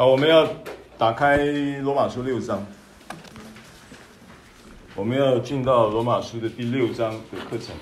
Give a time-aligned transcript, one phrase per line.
[0.00, 0.48] 好，我们要
[0.96, 1.36] 打开
[1.82, 2.66] 罗马书六章，
[4.94, 7.76] 我们要进到罗马书的第六章的课程。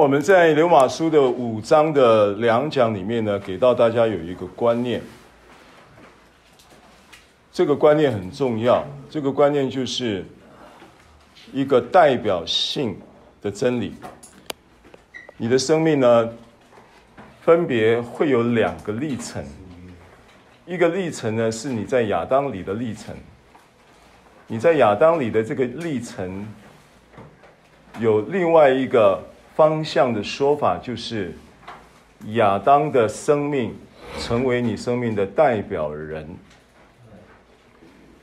[0.00, 4.98] 我们在罗马书的五章的两讲里面呢，给到大家有一个观念，
[7.52, 8.82] 这个观念很重要。
[9.10, 10.24] 这个观念就是
[11.52, 12.98] 一个代表性
[13.42, 13.92] 的真理。
[15.36, 16.30] 你的生命呢，
[17.42, 19.44] 分别会有两个历程，
[20.64, 23.14] 一个历程呢是你在亚当里的历程，
[24.46, 26.48] 你在亚当里的这个历程，
[27.98, 29.22] 有另外一个。
[29.60, 31.36] 方向的说法就是，
[32.28, 33.76] 亚当的生命
[34.18, 36.26] 成为你生命的代表人，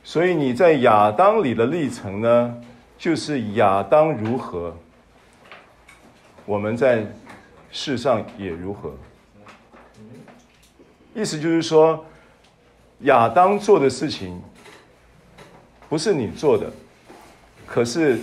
[0.02, 2.60] 所以你在亚当里的历程呢，
[2.98, 4.76] 就是亚当如何，
[6.44, 7.06] 我们在
[7.70, 8.92] 世上也如何。
[11.14, 12.04] 意思就是说，
[13.02, 14.42] 亚当做的事情
[15.88, 16.68] 不是你做的，
[17.64, 18.18] 可是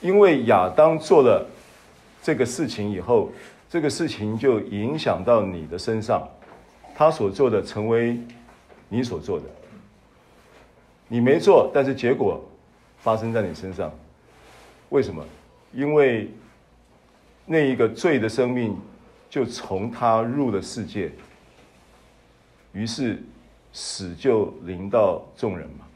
[0.00, 1.46] 因为亚当做了。
[2.28, 3.32] 这个事情以后，
[3.70, 6.28] 这个事情就影响到你的身上，
[6.94, 8.20] 他所做的成为
[8.90, 9.46] 你所做的，
[11.08, 12.38] 你没做，但是结果
[12.98, 13.90] 发生在你身上，
[14.90, 15.24] 为什么？
[15.72, 16.30] 因为
[17.46, 18.76] 那一个罪的生命
[19.30, 21.10] 就从他入了世界，
[22.74, 23.22] 于是
[23.72, 25.86] 死就临到众人嘛。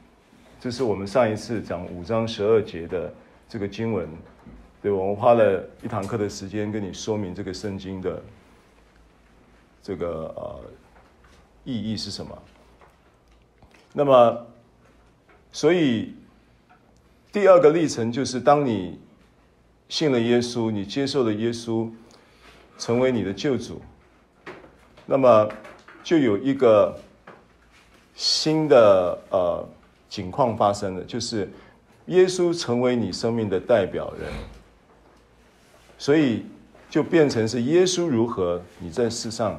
[0.59, 3.13] 这是我们上一次讲五章十二节的
[3.47, 4.09] 这个经文。
[4.83, 8.21] 对，我们花了一堂课的时间跟你说明这个圣经的
[9.81, 10.59] 这个呃
[11.63, 12.37] 意义是什么。
[13.93, 14.45] 那么，
[15.53, 16.13] 所以
[17.31, 18.99] 第二个历程就是，当你
[19.87, 21.89] 信了耶稣，你接受了耶稣，
[22.77, 23.81] 成为你的救主，
[25.05, 25.47] 那么
[26.03, 26.99] 就有一个
[28.15, 29.65] 新的呃
[30.09, 31.49] 情况发生了，就是
[32.07, 34.29] 耶稣成为你生命的代表人。
[36.03, 36.43] 所以
[36.89, 39.57] 就变成是耶稣如何，你在世上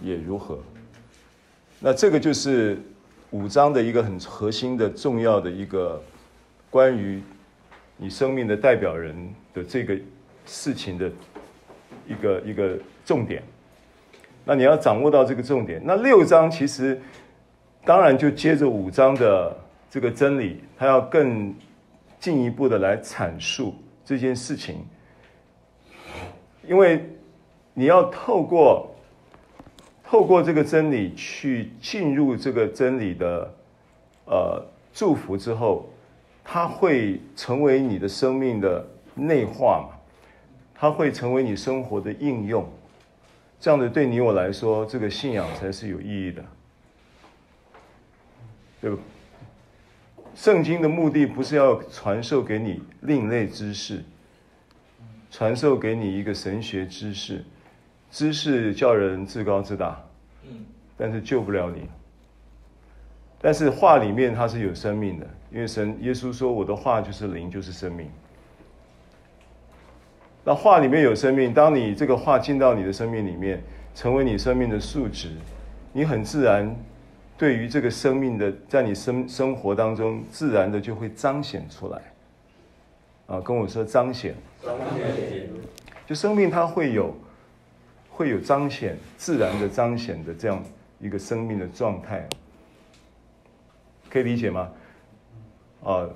[0.00, 0.60] 也如何。
[1.80, 2.80] 那这个就是
[3.32, 6.00] 五章的一个很核心的重要的一个
[6.70, 7.20] 关于
[7.96, 9.12] 你生命的代表人
[9.52, 9.98] 的这个
[10.46, 11.10] 事情的
[12.06, 13.42] 一个一个重点。
[14.44, 15.82] 那你要掌握到这个重点。
[15.84, 16.96] 那六章其实
[17.84, 19.56] 当然就接着五章的
[19.90, 21.52] 这个真理，它要更
[22.20, 24.86] 进一步的来阐述这件事情。
[26.66, 27.04] 因为
[27.74, 28.94] 你要透过
[30.04, 33.54] 透过这个真理去进入这个真理的
[34.26, 35.88] 呃祝福之后，
[36.44, 39.96] 它会成为你的生命的内化嘛，
[40.74, 42.68] 它会成为你生活的应用，
[43.58, 46.44] 这样的对你我来说，这个信仰才是有意义的，
[48.80, 48.98] 对吧？
[50.34, 54.02] 圣经的目的不是要传授给你另类知识。
[55.32, 57.42] 传授给你一个神学知识，
[58.10, 59.98] 知识叫人自高自大，
[60.94, 61.88] 但是救不了你。
[63.40, 68.10] 但是话里面它是有生命的，因为神耶稣说：“我的话就是灵，就是生命。”
[70.44, 73.62] 那话里面有生命，当你这个话进到你的生命里面，
[73.94, 75.30] 成为你生命的数值，
[75.94, 76.76] 你很自然
[77.38, 82.02] 对于这个生命的，在你生生活当中，自然的就会彰显出来。
[83.28, 84.34] 啊，跟我说彰显。
[86.06, 87.16] 就生命它会有，
[88.10, 90.62] 会有彰显，自然的彰显的这样
[91.00, 92.28] 一个生命的状态，
[94.10, 94.70] 可以理解吗？
[95.84, 96.08] 啊，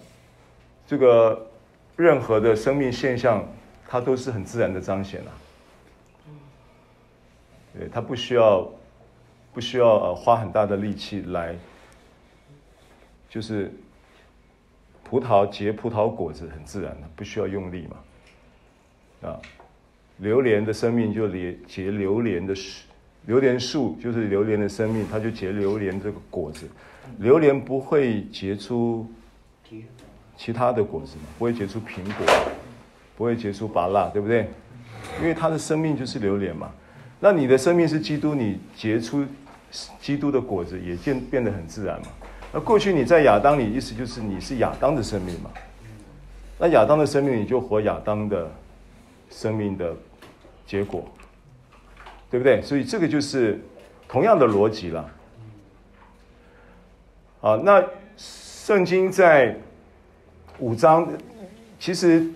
[0.87, 1.46] 这个
[1.96, 3.44] 任何的生命现象，
[3.88, 5.32] 它都是很自然的彰显啊。
[7.78, 8.69] 对，它不需要，
[9.52, 11.56] 不需要呃花很大的力气来，
[13.28, 13.72] 就是
[15.02, 17.96] 葡萄结葡萄果子很自然的，不需要用力嘛。
[19.22, 19.40] 啊，
[20.18, 22.86] 榴莲的生命就结结榴莲的树，
[23.26, 26.66] 榴莲树就是榴莲的生命，它就结榴莲这个果子。
[27.18, 29.06] 榴莲不会结出
[30.36, 31.22] 其他的果子嘛？
[31.38, 32.26] 不会结出苹果，
[33.16, 34.48] 不会结出芭乐，对不对？
[35.20, 36.70] 因为它的生命就是榴莲嘛。
[37.20, 39.24] 那你的生命是基督，你结出
[40.00, 42.08] 基督的果子也变变得很自然嘛。
[42.52, 45.50] 那过去你在亚当里，意思就是你是亚当的生命嘛。
[46.58, 48.50] 那亚当的生命，你就活亚当的
[49.31, 49.94] 生命的
[50.67, 51.08] 结果，
[52.31, 52.61] 对不对？
[52.62, 53.61] 所以这个就是
[54.08, 55.11] 同样的逻辑了。
[57.40, 57.84] 啊，那
[58.17, 59.55] 圣经在
[60.58, 61.08] 五章，
[61.78, 62.26] 其实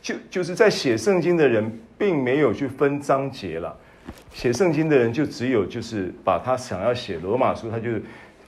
[0.00, 3.76] 就就是在写圣经的人，并没有去分章节了。
[4.32, 7.90] 写圣经的人就只有就是把他想要写罗马书，他就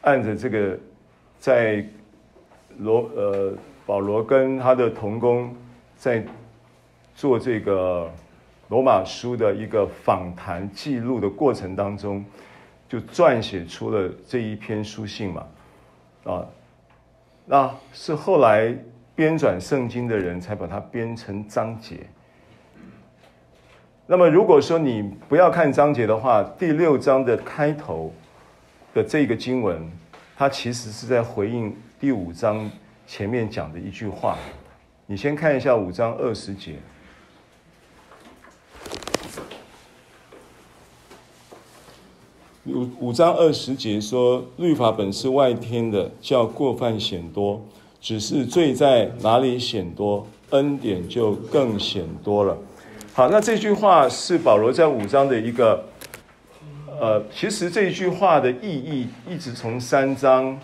[0.01, 0.77] 按着这个
[1.39, 1.87] 在
[2.79, 3.53] 罗呃
[3.87, 5.55] 保罗跟他的同工
[5.97, 6.25] 在
[7.15, 8.11] 做这个
[8.69, 12.25] 罗马书的一个访谈记录的过程当中，
[12.89, 15.47] 就撰写出了这一篇书信嘛，
[16.25, 16.45] 啊，
[17.47, 18.77] 那是后来
[19.15, 22.01] 编纂圣经的人才把它编成章节。
[24.07, 28.13] 那么，如果说你不要看章节的话，第六章的开头
[28.93, 29.81] 的这个经文，
[30.37, 32.71] 它其实是在回应第五章
[33.07, 34.37] 前面讲的一句话。
[35.07, 36.75] 你先看一下五章二十节。
[42.67, 47.61] 五五章二十节说：“律法本是外天的，叫过犯显多；
[48.01, 52.57] 只是罪在哪里显多，恩典就更显多了。”
[53.13, 55.85] 好，那这句话是保罗在五章的一个，
[56.99, 60.59] 呃，其实这句话的意义一直从三章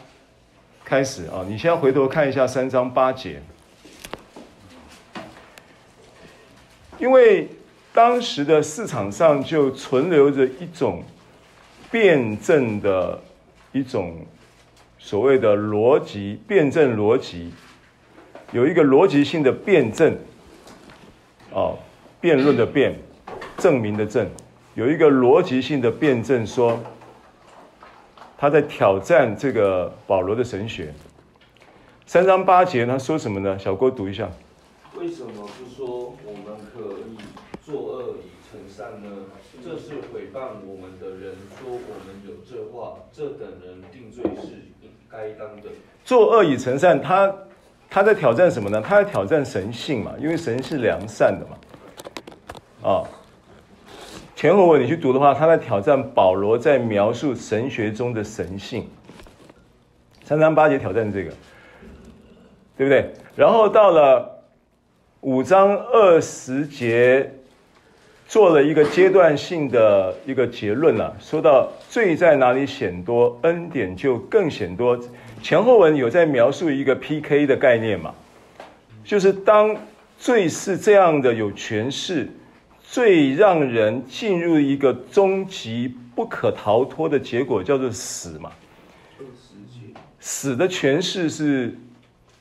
[0.83, 1.45] 开始啊。
[1.47, 3.43] 你先回头看一下三章八节，
[6.99, 7.47] 因为
[7.93, 11.03] 当时的市场上就存留着一种
[11.91, 13.21] 辩证的
[13.73, 14.25] 一种
[14.99, 17.53] 所谓的逻辑，辩证逻辑，
[18.53, 20.17] 有一个逻辑性的辩证，
[21.53, 21.79] 哦。
[22.23, 22.95] 辩论的辩，
[23.57, 24.29] 证明的证，
[24.75, 26.79] 有一个逻辑性的辩证，说
[28.37, 30.93] 他在挑战这个保罗的神学。
[32.05, 33.59] 三章八节他说什么呢？
[33.59, 34.29] 小郭读一下。
[34.99, 37.17] 为什么不说我们可以
[37.65, 38.17] 作恶
[38.81, 39.11] 善呢？
[39.63, 45.69] 这是诽谤我们的人说我们有这话，这等人定罪是应该当的。
[46.03, 47.31] 作恶以成善，他
[47.91, 48.81] 他在挑战什么呢？
[48.81, 52.91] 他在挑战神性嘛，因为神是良善的嘛。
[52.91, 53.05] 啊，
[54.35, 58.89] 前后文你去读的话，他在挑战保罗在描述神学中的神性。
[60.25, 61.31] 三章八节挑战这个，
[62.79, 63.13] 对不对？
[63.37, 64.43] 然后到了
[65.21, 67.31] 五章二十节，
[68.31, 74.97] 做了一个阶段性的一个结论了，说到罪在哪里显多，恩典就更显多。
[75.43, 78.15] 前后文有在描述一个 PK 的概念嘛，
[79.03, 79.77] 就是当
[80.17, 82.31] 罪是这样的有权势。
[82.81, 88.53] 最让人进入一个终极不可逃脱的结果，叫做死嘛。
[90.21, 91.77] 死的权势是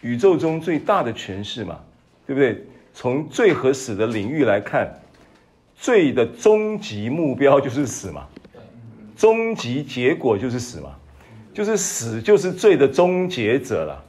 [0.01, 1.80] 宇宙中最大的权势嘛，
[2.27, 2.63] 对不对？
[2.94, 4.88] 从罪和死的领域来看，
[5.79, 8.27] 罪的终极目标就是死嘛，
[9.15, 10.89] 终极结果就是死嘛，
[11.54, 14.04] 就是死就是罪的终结者了，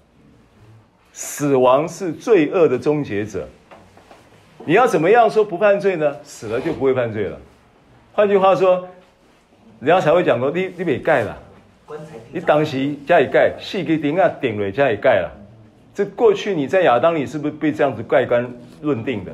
[1.12, 3.48] 死亡是罪恶的终结者。
[4.66, 6.16] 你要怎么样说不犯罪呢？
[6.24, 7.38] 死了就不会犯罪了。
[8.12, 8.88] 换句话说，
[9.78, 11.38] 人家才会讲说：“你你别盖了，
[12.32, 15.30] 你当时加以盖，细给顶啊顶了加以盖了。”
[15.94, 18.52] 这过去你在亚当里是不是被这样子盖棺
[18.82, 19.32] 论定的？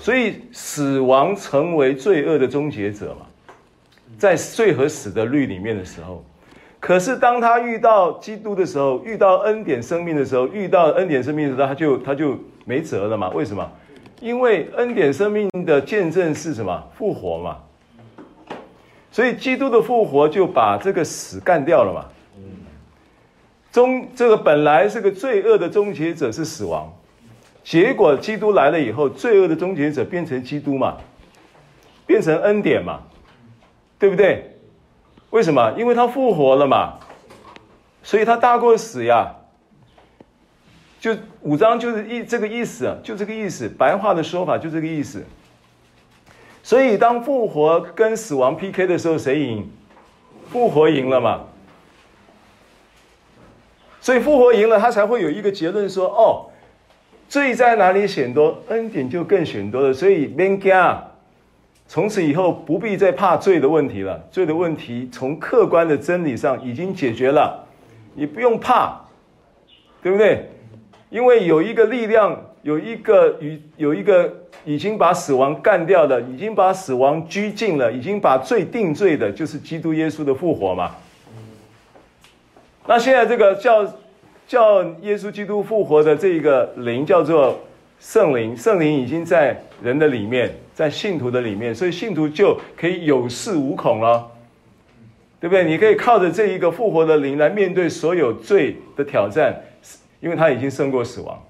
[0.00, 3.26] 所以死亡成为罪恶的终结者嘛，
[4.18, 6.24] 在罪和死的律里面的时候，
[6.80, 13.28] 可是当他遇到基督的时候，遇到恩典生命的时候，遇到恩典生命的时候，他就他就没辙了嘛？
[13.30, 13.70] 为什么？
[14.20, 16.82] 因为恩典生命的见证是什么？
[16.96, 17.58] 复活嘛。
[19.12, 22.06] 所以基督的复活就把这个死干掉了嘛。
[23.72, 26.92] 终这个本来是个罪恶的终结者是死亡，
[27.62, 30.96] 结果基督来了以后，罪恶的终结者变成基督嘛，
[32.06, 33.00] 变成恩典嘛，
[33.98, 34.56] 对不对？
[35.30, 35.72] 为什么？
[35.76, 36.98] 因为他复活了嘛，
[38.02, 39.36] 所以他大过死呀。
[40.98, 45.24] 就五章就是意这个意思，就这个意思，白话的说法就这个意思。
[46.62, 49.70] 所以当复活跟死亡 PK 的时候，谁赢？
[50.50, 51.42] 复活赢了嘛。
[54.02, 56.49] 所以复活赢了，他才会有一个结论说：哦，
[57.30, 59.94] 罪在哪里显多，恩典就更显多了。
[59.94, 60.74] 所以免惊，
[61.86, 64.20] 从此以后不必再怕罪的问题了。
[64.32, 67.64] 罪的问题从客观的真理上已经解决了，
[68.14, 69.00] 你不用怕，
[70.02, 70.50] 对不对？
[71.08, 74.32] 因为有一个力量，有一个与有一个
[74.64, 80.96] 已经把死亡干掉的，已经把死亡拘禁了，已经把罪定罪的，就是基督耶稣的复活嘛。
[82.86, 83.86] 那现在这个叫
[84.50, 87.56] 叫耶稣基督复活的这一个灵叫做
[88.00, 94.28] 圣灵，圣灵已经在人的里面，在信徒的里面，所以信徒就可以有恃无恐了，
[95.38, 95.64] 对不对？
[95.64, 99.54] 你可以靠着这一个复活的灵来面对所有罪的挑战，
[100.18, 101.40] 因为他已经胜过死亡。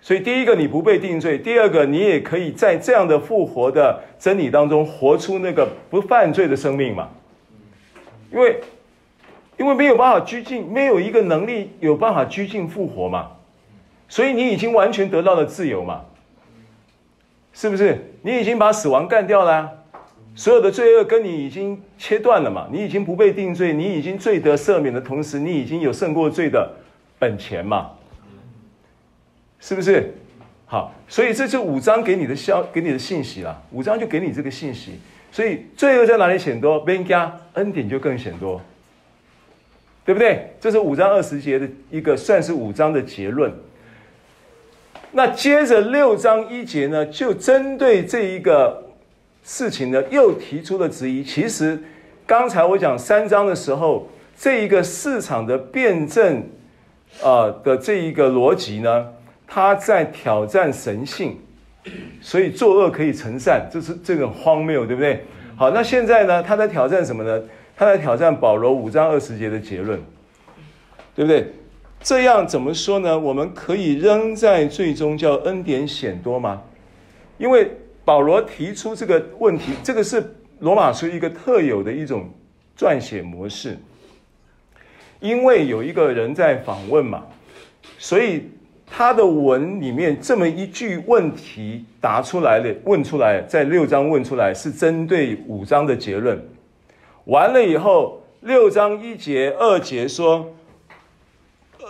[0.00, 7.08] 所以第一个你不被定罪，第二个你也可以在这样的复活的真理当中活出那个不犯罪的生命嘛。
[8.32, 8.60] 因为
[9.62, 13.30] 因为没有办法拘禁，没有一个能力有办法拘禁复活嘛，
[14.08, 16.00] 所以你已经完全得到了自由嘛，
[17.52, 18.12] 是不是？
[18.22, 19.70] 你已经把死亡干掉了，
[20.34, 26.68] 所有的罪恶跟你已经切断了嘛，你已经不被定罪，你已经罪得赦免的同时，你已经有胜过罪的
[27.20, 27.92] 本钱嘛。
[29.60, 30.12] 是不是？
[30.66, 33.62] 好，所以这是五章给你的消，给你的信息啦。
[33.70, 34.98] 五章就给你这个信息，
[35.30, 38.60] 所以罪恶在哪里显多，边加恩典就更显多，
[40.04, 40.52] 对不对？
[40.60, 43.52] 这是五章二十节的一个，算是五章的结论。
[45.12, 48.82] 那接着六章一节呢，就针对这一个
[49.44, 51.22] 事情呢，又提出了质疑。
[51.22, 51.78] 其实
[52.26, 56.38] 刚才我讲三章的时候，这一个市场的辩证
[57.20, 59.08] 啊、呃、的这一个逻辑呢。
[59.54, 61.38] 他在挑战神性，
[62.22, 65.22] 所以作恶可以成善，这是这个荒谬，对不对？
[65.54, 66.42] 好，那现在呢？
[66.42, 67.38] 他在挑战什么呢？
[67.76, 70.00] 他在挑战保罗五章二十节的结论，
[71.14, 71.52] 对不对？
[72.00, 73.18] 这样怎么说呢？
[73.18, 76.62] 我们可以仍在最终叫恩典显多吗？
[77.38, 77.70] 因为
[78.04, 82.28] 保罗提出这个问题，这个是罗马书一个特有的一种
[82.78, 83.78] 撰写模式，
[85.20, 87.24] 因为有一个人在访问嘛，
[87.98, 88.48] 所以。
[88.94, 96.38] 他的文里面这么一句问题答出来了，问出来，在六章问出来是针对五章的结论。
[97.24, 100.54] 完了以后，六章一节、二节说
[101.80, 101.86] ：“呃，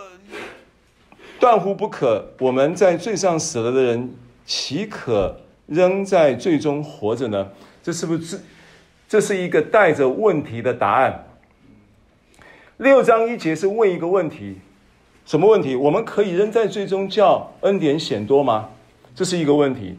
[1.39, 2.33] 断乎不可！
[2.39, 4.13] 我们在罪上死了的人，
[4.45, 7.49] 岂可仍在罪中活着呢？”
[7.81, 8.39] 这是不是
[9.09, 11.25] 这是一个带着问题的答案？
[12.77, 14.59] 六章一节是问一个问题。
[15.25, 15.75] 什么问题？
[15.75, 18.69] 我们可以仍在罪中叫恩典显多吗？
[19.15, 19.97] 这是一个问题。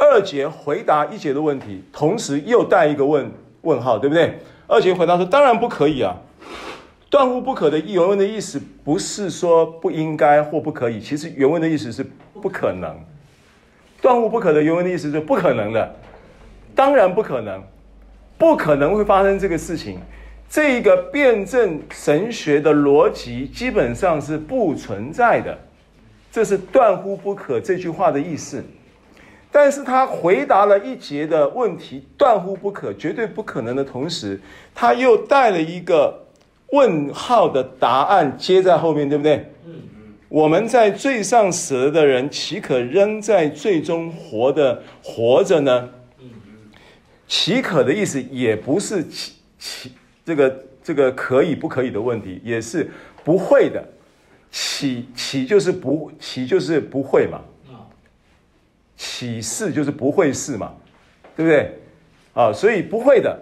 [0.00, 4.38] 二节回答一节的问题，同时又带一个问问号，对不对？
[4.66, 6.16] 二姐回答说：“当然不可以啊！
[7.08, 12.04] 断乎不可的原文的意思不是说不应该或不可以，其实原文的意思是
[12.40, 12.98] 不可能。
[14.02, 15.94] 断乎不可的原文的意思是不可能的，
[16.74, 17.62] 当然不可能，
[18.36, 20.00] 不可能会发生这个事情。”
[20.48, 25.58] 这一个辩证神学的逻辑基本上是不存在的，
[26.30, 28.64] 这是断乎不可这句话的意思。
[29.56, 34.38] 但是他回答了一节的问题，断乎不可，绝对不可能的同时，
[34.74, 36.26] 他又带了一个
[36.72, 39.50] 问号的答案接在后面，对不对？
[40.28, 45.88] 我们在罪上死的人，岂可仍在罪中活的活着呢？
[46.20, 46.52] 嗯嗯
[47.26, 49.92] 岂可的意思也不是岂岂。
[50.22, 52.90] 这个这个可以不可以的问题，也是
[53.24, 53.82] 不会的。
[54.50, 57.40] 岂岂就是不岂就是不会嘛？
[58.96, 60.72] 岂是就是不会是嘛？
[61.36, 61.78] 对不对？
[62.34, 63.38] 啊，所以不会的。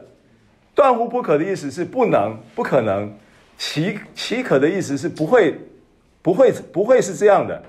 [0.75, 3.13] 断乎不可的意思是不能、不可能。
[3.57, 5.57] 岂岂可的意思是不会、
[6.21, 7.63] 不会、不会是这样的。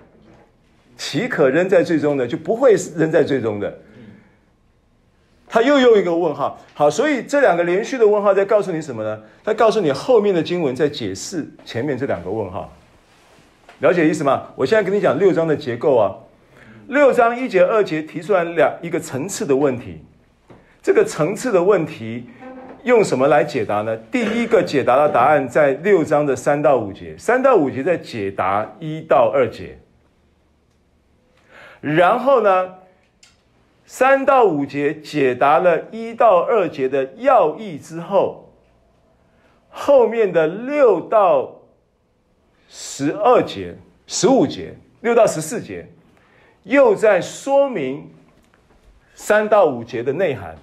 [0.97, 3.71] 岂可仍在最终的，就不会是仍在最终的。
[5.47, 9.21] 他又用一个问号，好，所以这两个连续的问号在告诉你什么呢？
[9.43, 12.73] 他告诉你后面的经文在解释前面这两个问号，
[13.79, 14.47] 了解意思吗？
[14.55, 16.15] 我现在跟你讲六章的结构啊，
[16.87, 20.03] 六章一节二节提出来两一个层次的问题，
[20.81, 22.29] 这个层次的问题
[22.83, 23.97] 用什么来解答呢？
[24.11, 29.79] 第一个解答的答案在六章的三到五节，三到五节在解答一到二节，
[31.81, 32.75] 然后呢？
[33.87, 38.51] 三到五节解答了一到二节的要义之后，
[39.69, 41.61] 后面的六到
[42.67, 43.75] 十二节、
[44.07, 45.87] 十五节、六到十四节，
[46.65, 48.11] 又在说明
[49.13, 50.55] 三到五节的内涵，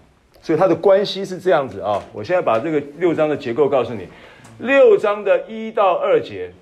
[0.43, 2.03] 所以它的关系是这样子啊。
[2.13, 4.07] 我现在把这个六章的结构告诉你：
[4.59, 6.53] 六章的一到二节，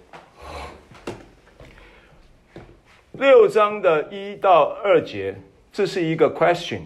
[3.12, 5.36] 六章的一到二节。
[5.72, 6.80] 这是一个 question，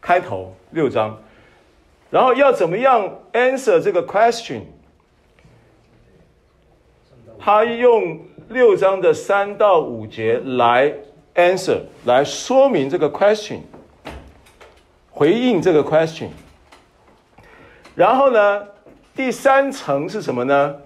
[0.00, 1.20] 开头六章，
[2.08, 4.60] 然后要怎么样 answer 这个 question？
[7.36, 10.92] 他用六章的三到五节来
[11.34, 13.60] answer，来说明这个 question，
[15.10, 16.28] 回应这个 question。
[17.94, 18.68] 然后呢，
[19.14, 20.76] 第三层是什么呢？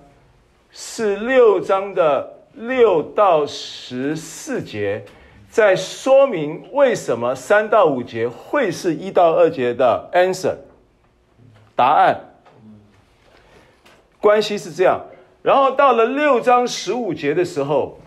[0.71, 5.05] 是六章的六到十四节，
[5.51, 10.55] 在说明为什么三到五节会是一到二节的 answer
[11.75, 12.21] 答案。
[14.21, 15.01] 关系是这样，
[15.43, 17.99] 然后到了六章十五节的时候，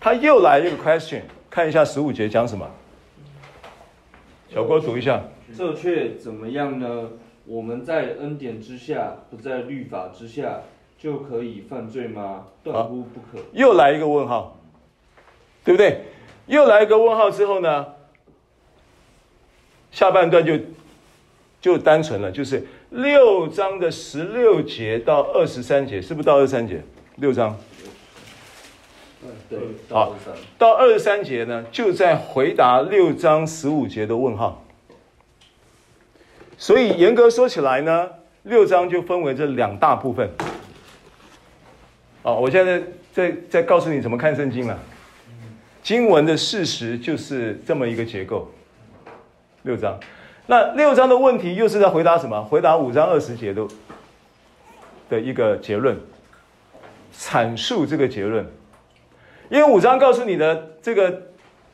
[0.00, 2.68] 他又来一个 question，看一下十五节讲什么。
[4.48, 5.22] 小郭读一下。
[5.56, 7.10] 这却怎么样呢？
[7.44, 10.62] 我们在恩典之下，不在律法之下，
[10.98, 12.46] 就可以犯罪吗？
[12.64, 13.44] 断乎不可。
[13.52, 14.58] 又来一个问号，
[15.62, 16.06] 对不对？
[16.46, 17.86] 又来一个问号之后呢，
[19.90, 20.58] 下半段就
[21.60, 26.82] 就单纯了，就是六章的十六节到二十三节，是不是到二十三节？
[27.16, 27.58] 六章。
[29.48, 29.58] 对，
[29.88, 30.14] 好，
[30.58, 34.62] 到二十三节呢，就在回答六章十五节的问号。
[36.58, 38.10] 所以严格说起来呢，
[38.42, 40.28] 六章就分为这两大部分。
[42.22, 42.82] 哦，我现在
[43.12, 44.78] 在在告诉你怎么看圣经了。
[45.82, 48.50] 经文的事实就是这么一个结构。
[49.62, 49.98] 六章，
[50.46, 52.42] 那六章的问题又是在回答什么？
[52.44, 53.66] 回答五章二十节的
[55.08, 55.96] 的一个结论，
[57.16, 58.46] 阐述这个结论。
[59.48, 61.22] 因为五章告诉你的这个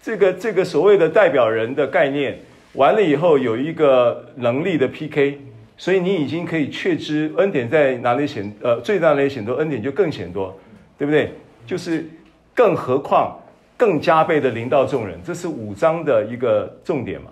[0.02, 2.38] 这个这个所谓的代表人的概念。
[2.74, 5.40] 完了以后有一个能力的 PK，
[5.78, 10.56] 所以你已经可以确知恩典在哪里显，呃，最大哪里显多，恩典就更显多，
[10.96, 11.32] 对不对？
[11.66, 12.06] 就是
[12.54, 13.36] 更何况
[13.76, 17.30] 更加倍的临到众人，这是五章的一个重点嘛，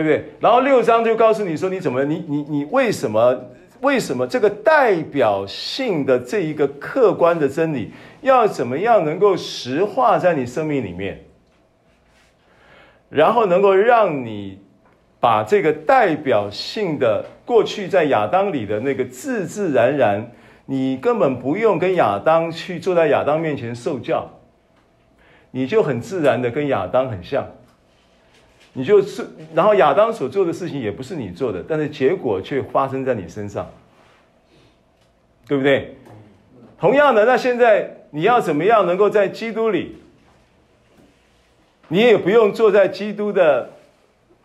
[0.00, 0.32] 对不对？
[0.40, 3.38] 然后六章就告诉你说你怎么，你你你为什么
[3.82, 11.24] 为什么这个代表性的这一个客观的真理要怎么样能够实化在你生命里面？
[13.10, 14.60] 然后能够让你
[15.18, 20.30] 把这个代表性的过去在亚当里的那个自自然然，
[20.66, 24.30] 你根本不用跟亚当去坐在亚当面前受教，
[25.50, 27.44] 你就很自然的跟亚当很像，
[28.72, 33.68] 你就是，然后亚当所做的事情也不是你做的，但是结果却发生在你身上，
[35.48, 35.96] 对不对？
[36.78, 39.96] 同样的，那现在你要怎么样能够在基督里？
[41.88, 43.68] 你也不用坐在基督的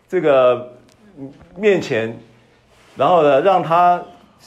[0.09, 0.73] 这个
[1.55, 2.17] 面前，
[2.97, 4.03] 然后呢，让他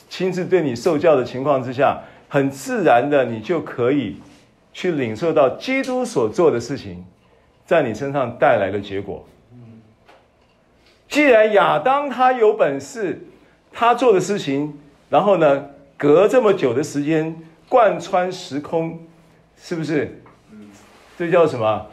[0.08, 4.16] 亲自对你受教的情况之下，很自然的，你就可以
[4.72, 7.06] 去领受到基督所做的事情，
[7.64, 9.24] 在你身上带来的结果。
[11.08, 13.20] 既然亚当他有本事，
[13.72, 14.78] 他做的事情，
[15.10, 17.34] 然后呢，隔这么久的时间
[17.68, 19.06] 贯穿时空，
[19.56, 20.22] 是不是？
[21.16, 21.86] 这叫什么？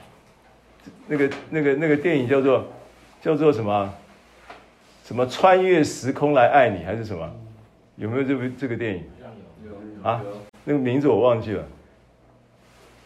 [1.07, 2.67] 那个、那个、那个电影叫做
[3.21, 3.93] 叫做什么？
[5.03, 7.31] 什么穿越时空来爱你还是什么？
[7.95, 9.03] 有没有这部这个电影？
[10.03, 10.21] 啊，
[10.63, 11.63] 那个名字我忘记了。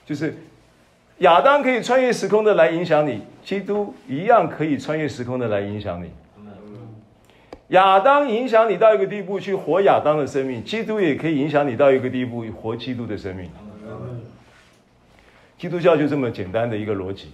[0.05, 0.35] 就是
[1.19, 6.09] 亚当可以穿越时空的来影响你，基督一样可以穿越时空的来影响你。
[7.69, 13.49] 亚当影响你到一个地步去活亚当的生命，基督也可以影响你到一个地步活基督的生命。
[15.57, 17.31] 基督教就这么简单的一个逻辑。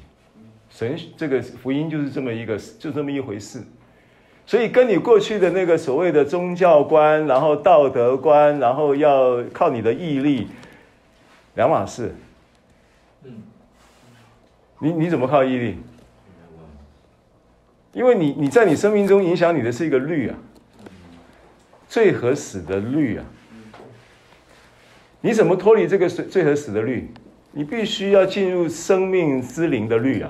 [0.69, 3.61] 神这个福音就是这么一个，就这么一回事，
[4.47, 10.47] 所以跟你过去的那个所谓的宗教观，然后道德观，然后要靠你的毅力，
[11.53, 12.13] 两码事。
[14.85, 15.77] 你你怎么靠毅力？
[17.91, 20.37] 因为你你在你生命中影响你的是一个律啊，
[21.87, 23.25] 罪和死的律啊。
[25.21, 27.11] 你怎么脱离这个罪罪和死的律？
[27.51, 30.29] 你必须要进入生命之灵的律啊。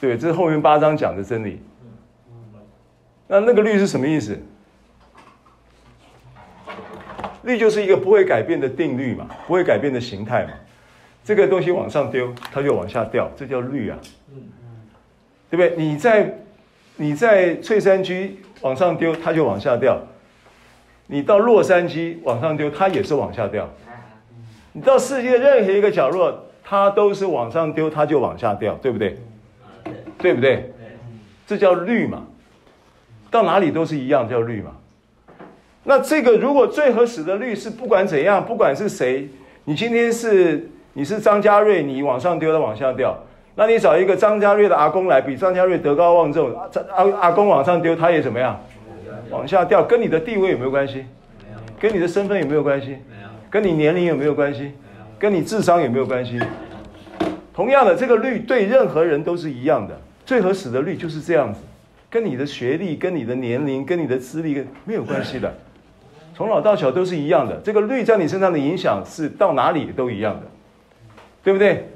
[0.00, 1.60] 对，这是后面八章讲的真理。
[3.28, 4.38] 那那个律是什么意思？
[7.42, 10.52] 律就是一个不会改变的定律嘛，不会改变的形态嘛。
[11.24, 13.98] 这个东西往上丢，它就往下掉，这叫律啊。
[15.50, 15.74] 对不对？
[15.76, 16.38] 你在
[16.96, 19.96] 你在翠山居往上丢，它就往下掉；
[21.08, 23.68] 你到洛杉矶往上丢，它也是往下掉。
[24.72, 29.18] 你到世界任何一个角落，它都是往上丢，它就往下掉，对不对？
[30.18, 30.72] 对不对？
[31.46, 32.24] 这叫律嘛，
[33.28, 34.76] 到哪里都是一样，叫律嘛。
[35.82, 39.28] 那这个如果最合适的律是不管怎样，不管是谁，
[39.64, 43.16] 你今天是你是张家瑞，你往上丢，的往下掉。
[43.54, 46.50] 那你找一个张家瑞的阿公来，比张家瑞德高望重，
[46.94, 48.58] 阿阿公往上丢，他也怎么样？
[49.30, 51.04] 往下掉，跟你的地位有没有关系？
[51.78, 52.96] 跟你的身份有没有关系？
[53.48, 54.72] 跟你年龄有没有关系？
[55.18, 56.40] 跟你智商有没有关系？
[57.52, 59.98] 同样的，这个律对任何人都是一样的。
[60.24, 61.60] 最合适的律就是这样子，
[62.08, 65.52] 跟你的学历、跟你的年龄、跟你的资历没有关系的，
[66.34, 67.56] 从老到小都是一样的。
[67.64, 70.46] 这个律在你身上的影响是到哪里都一样的，
[71.42, 71.88] 对不对？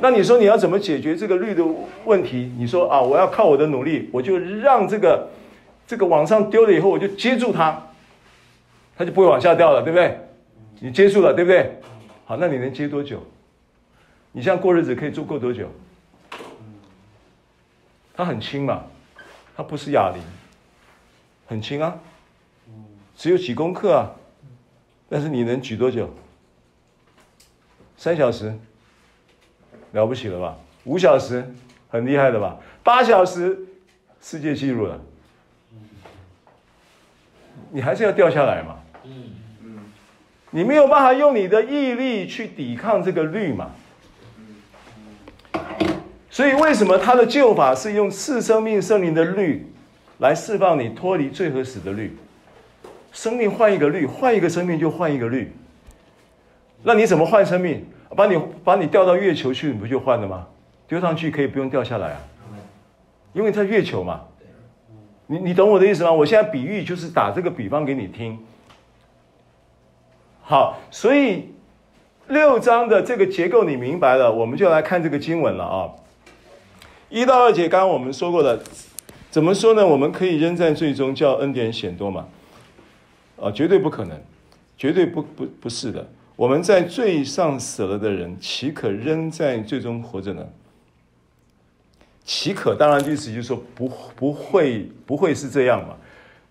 [0.00, 1.64] 那你说你要怎么解决这个绿的
[2.04, 2.52] 问题？
[2.56, 5.28] 你说啊，我要靠我的努力，我就让这个
[5.86, 7.90] 这个往上丢了以后，我就接住它，
[8.96, 10.18] 它就不会往下掉了，对不对？
[10.80, 11.80] 你接住了，对不对？
[12.24, 13.22] 好，那你能接多久？
[14.32, 15.68] 你这样过日子可以做过多久？
[18.14, 18.84] 它很轻嘛。
[19.56, 20.22] 它不是哑铃，
[21.48, 21.98] 很轻啊，
[23.16, 24.14] 只有几公克啊，
[25.08, 26.08] 但是你能举多久？
[27.96, 28.56] 三小时，
[29.92, 30.56] 了不起了吧？
[30.84, 31.44] 五小时，
[31.90, 32.56] 很厉害的吧？
[32.82, 33.58] 八小时，
[34.20, 35.00] 世界纪录了。
[37.70, 38.76] 你还是要掉下来嘛？
[40.50, 43.70] 你没有办法用你的毅力去抵抗这个律嘛？
[46.30, 49.70] 所以，为什么他的救法是用赐生命圣灵的律
[50.18, 52.16] 来释放你脱离罪和死的律？
[53.12, 55.52] 生命换一个律，换一个生命就换一个律。
[56.82, 57.84] 那你怎么换生命？
[58.16, 60.46] 把你把你调到月球去，你不就换了吗？
[60.86, 62.20] 丢上去可以不用掉下来啊，
[63.32, 64.22] 因为它月球嘛。
[65.26, 66.10] 你你懂我的意思吗？
[66.10, 68.38] 我现在比喻就是打这个比方给你听。
[70.40, 71.50] 好，所以
[72.28, 75.92] 六章的这个结构你明白了，我们就来看这个经文了啊。
[77.10, 78.62] 一到二节，刚刚我们说过的，
[79.30, 79.86] 怎么说呢？
[79.86, 82.26] 我们可以仍在最终，叫恩典显多嘛？
[83.38, 84.18] 啊，绝对不可能，
[84.78, 86.08] 绝对不不不是的。
[86.38, 90.46] 我们在罪上死了的人，岂可仍在最终活着呢？
[92.24, 92.76] 岂可？
[92.76, 95.96] 当然意思就是说不不会不会是这样嘛，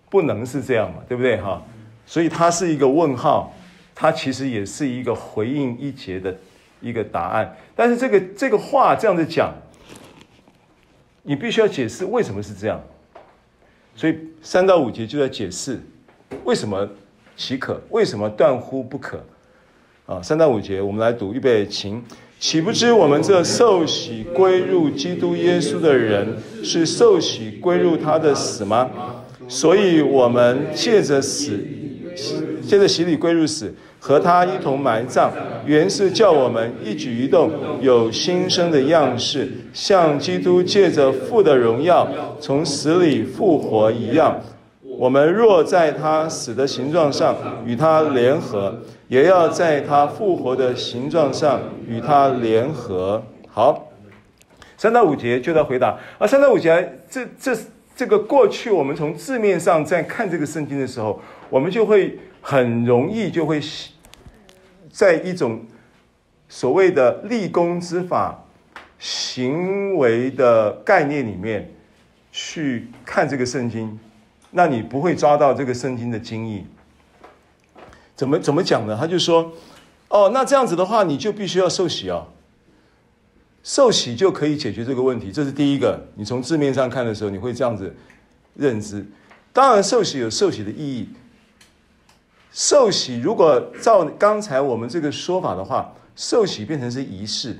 [0.09, 1.63] 不能是这样嘛，对不对哈？
[2.05, 3.53] 所以它是一个问号，
[3.95, 6.35] 它其实也是一个回应一节的
[6.81, 7.55] 一个答案。
[7.73, 9.53] 但是这个这个话这样子讲。
[11.23, 12.81] 你必须要解释为什么是这样，
[13.95, 15.79] 所以三到五节就在解释
[16.43, 16.89] 为什么
[17.37, 19.21] 岂可，为什么断乎不可
[20.07, 20.21] 啊？
[20.23, 22.01] 三到五节我们来读，预备，请，
[22.39, 28.89] 岂不知我们这受洗归入基督耶稣的人，是受洗归入他的死吗？
[29.49, 31.59] 所以我们借着死，
[32.65, 33.71] 借着洗礼归入死。
[33.99, 35.29] 和他一同埋葬，
[35.65, 42.07] 原是叫我们一举一动有新生的样式，像基督借着父的荣耀
[42.39, 44.39] 从死里复活一样。
[44.97, 53.23] 我们若在他死的形状上与他联合，也要在他复活的形状上与他联合。
[53.47, 53.89] 好，
[54.75, 57.55] 三到五节就在回答啊，三到五节这这
[57.95, 62.19] 这个过去我们从字面上在看这个圣经的时候，我们就会。
[62.39, 63.59] 很容易就会
[64.89, 65.65] 在一种
[66.47, 68.41] 所谓的立功之法
[68.97, 71.69] 行为的概念里面
[72.31, 73.99] 去看这个圣经，
[74.51, 76.65] 那你不会抓到这个圣经的精义。
[78.15, 78.97] 怎么怎么讲呢？
[78.99, 79.51] 他就说
[80.09, 82.27] ：“哦，那这样子的话，你就必须要受洗哦，
[83.63, 86.07] 受洗就可以解决这个问题。”这是第一个。
[86.15, 87.95] 你从字面上看的时候，你会这样子
[88.55, 89.05] 认知。
[89.53, 91.09] 当然，受洗有受洗的意义。
[92.51, 97.55] 受洗，如果照刚才我们这个说法的话，受洗变成是仪式，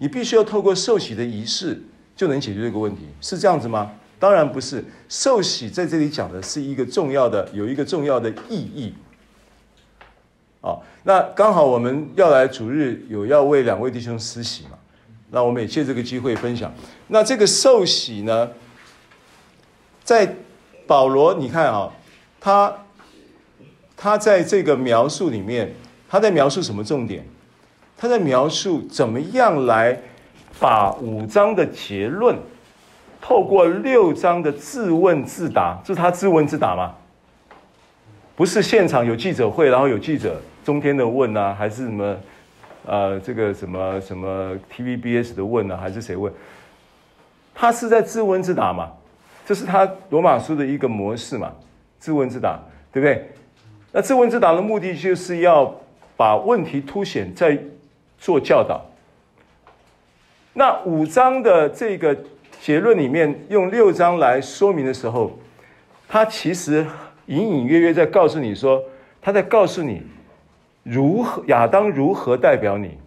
[0.00, 1.80] 你必须要透过受洗的仪式
[2.16, 3.92] 就能解决这个问题，是这样子吗？
[4.18, 4.84] 当然不是。
[5.08, 8.94] 受洗在这里讲的是一个重要的，有一个重要的意义。
[10.60, 14.78] 啊，那刚好我们要来主日，有要为两位弟兄施洗嘛，
[15.30, 16.72] 那我们也借这个机会分享。
[17.08, 18.50] 那这个受洗呢，
[20.02, 20.34] 在
[20.86, 21.92] 保罗，你看啊，
[22.40, 22.72] 他。
[23.98, 25.74] 他在这个描述里面，
[26.06, 27.26] 他在描述什么重点？
[27.96, 29.98] 他在描述怎么样来
[30.60, 32.36] 把五章的结论，
[33.26, 36.94] 透过六章的自问自答，这是他自问自答吗？
[38.36, 42.16] 不是现场有记者会，然后有记者中天的问啊，还是什么
[42.86, 46.32] 呃这个什么什么 TVBS 的问啊，还是谁问？
[47.52, 48.92] 他是在自问自答嘛？
[49.44, 51.52] 这是他罗马书的一个模式嘛？
[51.98, 52.56] 自问自答，
[52.92, 53.28] 对不对？
[53.90, 55.74] 那自问自答的目的就是要
[56.16, 57.58] 把问题凸显，在
[58.18, 58.86] 做教导。
[60.52, 62.16] 那五章的这个
[62.66, 65.38] 结论里面，用六章来说明的时候，
[66.08, 66.84] 他其实
[67.26, 68.82] 隐隐约约在告诉你说，
[69.22, 70.02] 他在告诉你
[70.82, 72.98] 如何亚当如何代表你，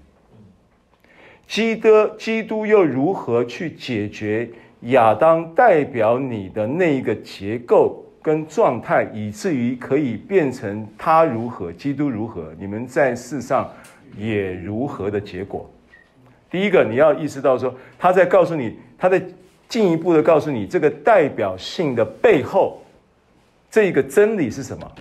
[1.45, 4.49] 基督基督又如何去解决
[4.83, 8.05] 亚当代表你的那一个结构。
[8.21, 13.69] 跟状态，以至于可以变成他如何，基督如何，你们在世上
[14.17, 15.69] 也如何的结果。
[16.49, 19.21] 第一个，你要意识到说，他在告诉你，他在
[19.69, 22.81] 进一步的告诉你这个代表性的背后，
[23.71, 24.91] 这个真理是什么。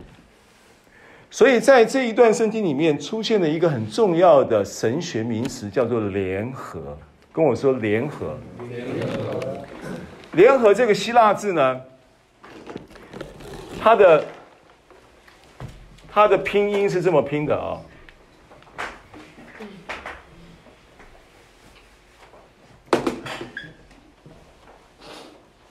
[1.31, 6.96] 所以在这一段圣经里面出现了一个很重要的神学名词，叫做联合。
[7.31, 8.37] 跟我说联合，
[10.33, 11.81] 联合，这个希腊字呢，
[13.81, 14.24] 它的
[16.11, 17.81] 它的拼音是这么拼的啊、哦、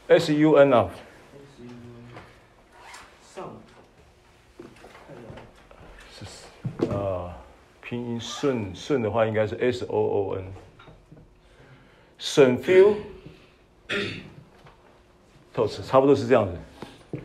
[0.07, 0.89] ，S U N 啊。
[6.89, 7.33] 呃，
[7.81, 10.45] 拼音顺顺的话，应该是 S O O N。
[12.17, 12.95] 顺 feel
[15.53, 17.19] tos 差不多是这样子。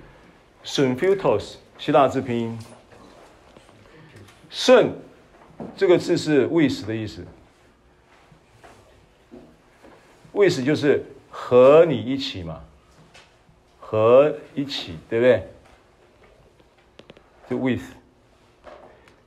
[0.65, 2.59] 顺 feel tos 希腊字拼音。
[4.51, 4.93] 顺
[5.77, 7.25] 这个字是 with 的意思。
[10.33, 12.65] with 就是和你一起嘛，
[13.93, 15.47] 和一起，对不对？
[17.51, 17.83] 就 with。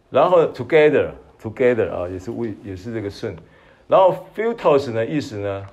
[0.10, 3.36] 然后 together together 啊，也是为也是这个顺，
[3.88, 5.68] 然后 philtos 呢意思呢，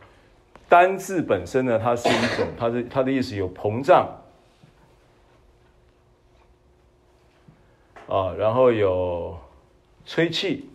[0.68, 4.06] 单字本身呢，它是一种，它的它的意思有膨胀
[8.08, 9.38] 啊，然后有
[10.04, 10.68] 吹气，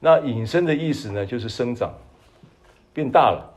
[0.00, 1.94] 那引申的意思呢，就是生长，
[2.92, 3.49] 变大了，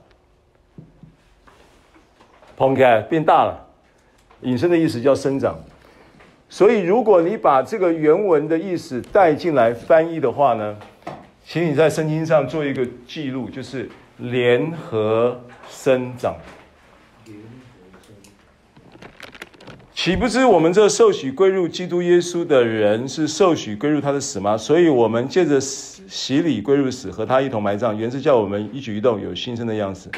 [2.63, 3.67] 膨开变大了，
[4.43, 5.59] 引申的意思叫生长。
[6.47, 10.77] 所以，如果你把这个原文的意思带进来翻译的话呢，
[11.45, 16.35] 请你在圣经上做一个记录，就是联合生长。
[19.93, 24.55] 岂不知我们这受许归入基督耶稣的人是受许归入他的死吗？
[24.55, 30.09] 所以我们借着洗礼归入死，和他一同埋葬，原是叫我们一举一动有新生的样子，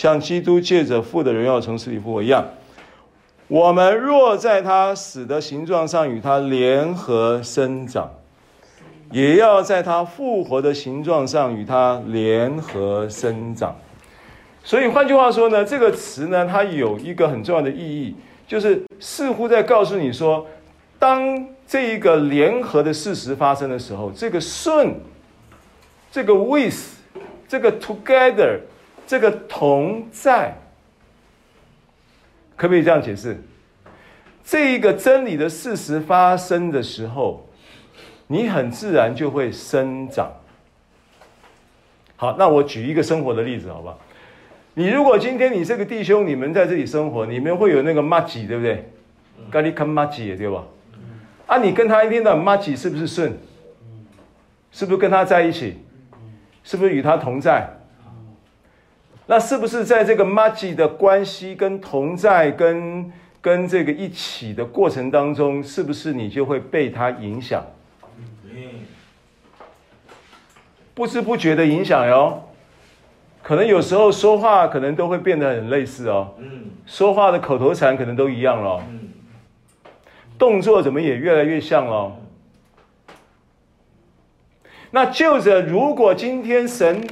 [0.00, 2.42] 像基督借着父的荣耀从死里复活一样。
[3.48, 8.10] 我们若在他死的形状上与他联合生长，
[9.12, 13.76] 也要在他复活的形状上与他联合生长。
[14.64, 18.14] 所以换句话说呢，这个词呢，它有一个很重要的意义，
[18.48, 20.46] 就是似乎在告诉你说，
[20.98, 24.94] 当这一个联合的事实发生的时候，这个顺，
[26.10, 26.96] 这个 with，
[27.46, 28.60] 这个 together，
[29.10, 30.54] 这个同在。
[32.54, 33.36] 可不可以这样解释？
[34.44, 37.44] 这一个真理的事实发生的时候，
[38.28, 40.30] 你很自然就会生长。
[42.14, 43.98] 好，那我举一个生活的例子，好不好？
[44.74, 48.88] 你如果今天你这个弟兄，你们在这里生活，你们会有那个麻吉，对不对？
[49.50, 50.62] 咖喱看麻吉，对吧？
[51.48, 53.36] 啊，你跟他一天到晚麻吉，是不是顺？
[54.70, 55.78] 是不是跟他在一起？
[56.62, 57.68] 是不是与他同在？
[59.30, 67.64] 那是不是在这个麻吉的关系跟同在跟跟这个一起的过程当中，是不是你就会被他影响？
[70.94, 72.42] 不知不觉的影响哟，
[73.40, 76.34] 可能有时候说话可能都会变得很类似哦。
[76.84, 78.82] 说话的口头禅可能都一样了。
[80.36, 82.16] 动作怎么也越来越像了？
[84.90, 87.06] 那就着如果今天神。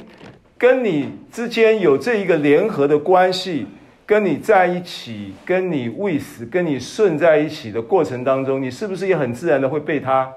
[0.59, 3.65] 跟你之间有这一个联合的关系，
[4.05, 10.33] 跟你在一起，跟你 with，跟你顺在一起的过程当中，你是不是也很自然的会被它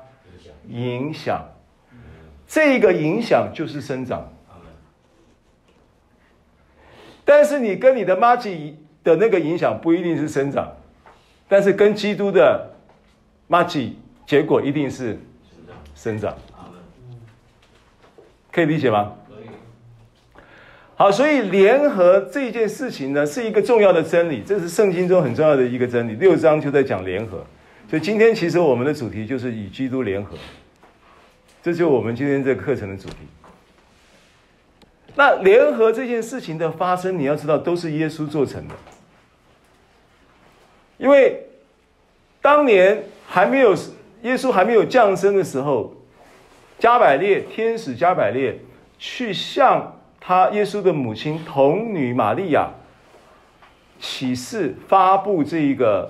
[0.68, 1.44] 影响？
[2.46, 4.32] 这个影响就是生长。
[7.24, 10.70] 但是你跟你的麻吉的那个影响不一定是生长，
[11.48, 12.70] 但是跟基督的
[13.48, 15.18] 麻吉结果一定是
[15.96, 16.32] 生长。
[18.52, 19.14] 可以理解吗？
[21.02, 26.12] 好，所以联合这件事情呢，是一个重要的真理，这是圣经中很重要的一个真理。
[26.12, 27.44] 六章就在讲联合，
[27.90, 30.36] 所以今天其实我们的主题就是与基督联合，
[31.60, 33.16] 这就是我们今天这个课程的主题。
[35.16, 38.74] 那联合这件事情的发生，你要知道都是耶稣做成的，
[40.98, 41.48] 因为
[42.40, 43.74] 当年还没有
[44.22, 45.96] 耶稣还没有降生的时候，
[46.78, 48.56] 加百列天使加百列
[49.00, 49.98] 去向。
[50.24, 52.70] 他耶稣的母亲童女玛利亚
[53.98, 56.08] 启示发布这一个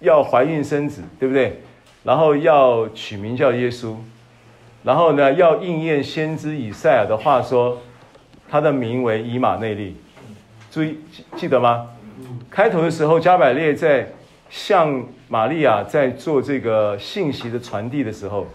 [0.00, 1.60] 要怀孕生子，对不对？
[2.02, 3.94] 然后要取名叫耶稣，
[4.82, 7.80] 然后呢要应验先知以赛亚的话说，
[8.48, 9.96] 他的名为以马内利。
[10.72, 10.98] 注意
[11.36, 11.86] 记得吗？
[12.50, 14.08] 开头的时候加百列在
[14.50, 18.48] 向玛利亚在做这个信息的传递的时候，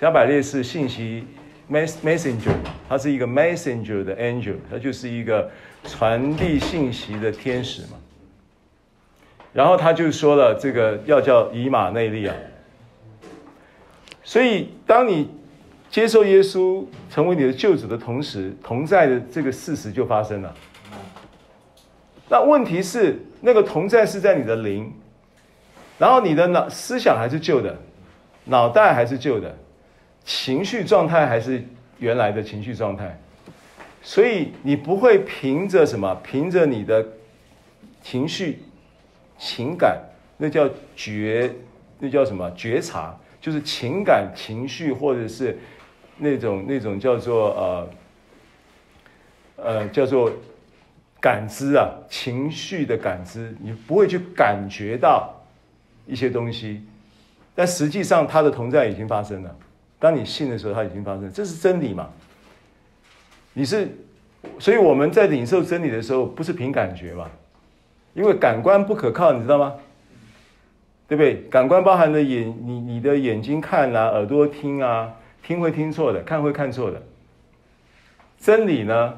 [0.00, 1.22] 加百列是信息
[1.70, 2.54] messenger，
[2.88, 5.50] 他是一个 messenger 的 angel，他就是一个
[5.84, 7.98] 传递信息的天使嘛。
[9.52, 12.34] 然后他就说了，这个要叫以马内利啊。
[14.22, 15.30] 所以当你
[15.90, 20.54] 接受耶稣成为你的救主的同时，同在的这个事实就发生了。
[22.28, 24.92] 那问题是，那个同在是在你的灵，
[25.96, 27.78] 然后你的脑思想还是旧的，
[28.44, 29.56] 脑袋还是旧的。
[30.24, 31.64] 情绪状态还是
[31.98, 33.18] 原来的情绪状态，
[34.02, 36.14] 所以你不会凭着什么？
[36.22, 37.06] 凭着你的
[38.02, 38.60] 情绪、
[39.38, 40.00] 情感，
[40.36, 41.50] 那叫觉，
[41.98, 42.50] 那叫什么？
[42.52, 45.58] 觉察，就是情感、情绪，或者是
[46.18, 47.90] 那种那种叫做呃
[49.56, 50.30] 呃叫做
[51.20, 55.34] 感知啊，情绪的感知，你不会去感觉到
[56.06, 56.82] 一些东西，
[57.54, 59.56] 但实际上它的同在已经发生了。
[60.06, 62.08] 当你信的时候，它已经发生，这是真理嘛？
[63.54, 63.88] 你是，
[64.56, 67.28] 所以我们在领受真理的时候，不是凭感觉嘛？
[68.14, 69.74] 因为感官不可靠，你知道吗？
[71.08, 71.42] 对不对？
[71.50, 77.02] 感官包含了眼，你你的眼睛看啊，耳朵听啊，听会听错的，看会看错的。
[78.38, 79.14] 真理呢，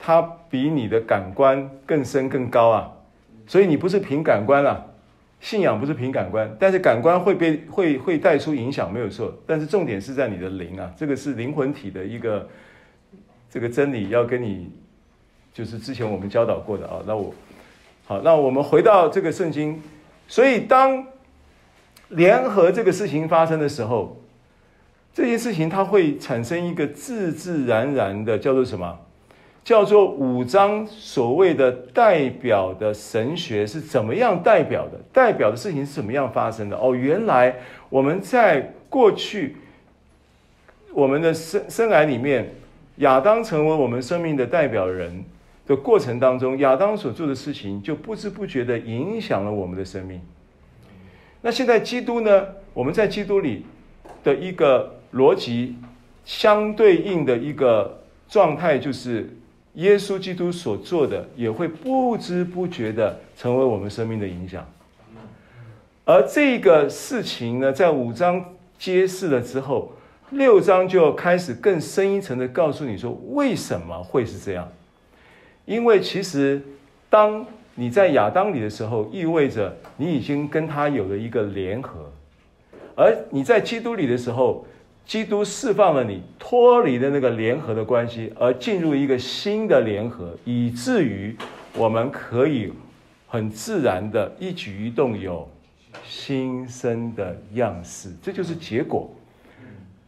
[0.00, 2.90] 它比你的感官更深更高啊，
[3.46, 4.84] 所以你不是凭感官啊。
[5.44, 9.30] 信仰不是凭感官，但是感官会被会会带出影响，没有错。
[9.46, 12.48] 但是重点是在你的灵啊，这个是灵魂体的一个
[13.50, 14.72] 这个真理，要跟你
[15.52, 16.96] 就是之前我们教导过的啊。
[17.06, 17.34] 那我
[18.06, 19.82] 好，那我们回到这个圣经，
[20.28, 21.06] 所以当
[22.08, 24.22] 联合这个事情发生的时候，
[25.12, 28.98] 这件事情它会产生一个自自然然的叫做什么？
[29.64, 35.00] 叫做五章所谓的代表的神学是怎么样代表的？
[35.10, 36.76] 代表的事情是怎么样发生的？
[36.76, 37.56] 哦，原来
[37.88, 39.56] 我们在过去
[40.92, 42.52] 我们的生生涯里面，
[42.96, 45.24] 亚当成为我们生命的代表人
[45.66, 50.20] 的过程当中，亚当所做的事情就不知不觉的影响了我们的生命。
[51.40, 52.46] 那现在基督呢？
[52.74, 53.64] 我们在基督里
[54.22, 55.76] 的一个逻辑
[56.26, 59.34] 相对应的一个状态就是。
[59.74, 64.64] 耶稣基督所做的也会不知不觉的成为我们生命的影响，
[66.04, 69.92] 而这个事情呢，在五章揭示了之后，
[70.30, 74.68] 六章就开始更深一层的告诉你说，为什么会是这样？
[75.64, 76.62] 因为其实
[77.10, 82.12] 当你在亚当里的时候，意味着你已经跟他有了一个联合，
[82.94, 84.64] 而你在基督里的时候。
[85.06, 91.36] 基督释放了你，脱离了那个联合的关系，而进入一个新的联合，以至于
[91.76, 92.72] 我们可以
[93.28, 95.48] 很自然的一举一动有
[96.04, 99.10] 新生的样式，这就是结果，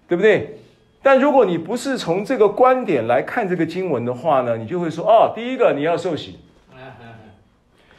[0.08, 0.58] 对不对？
[1.02, 6.38] 但如果你不是从这个观点来看这个经文的话呢，你就会说：哦，第一个你要受洗，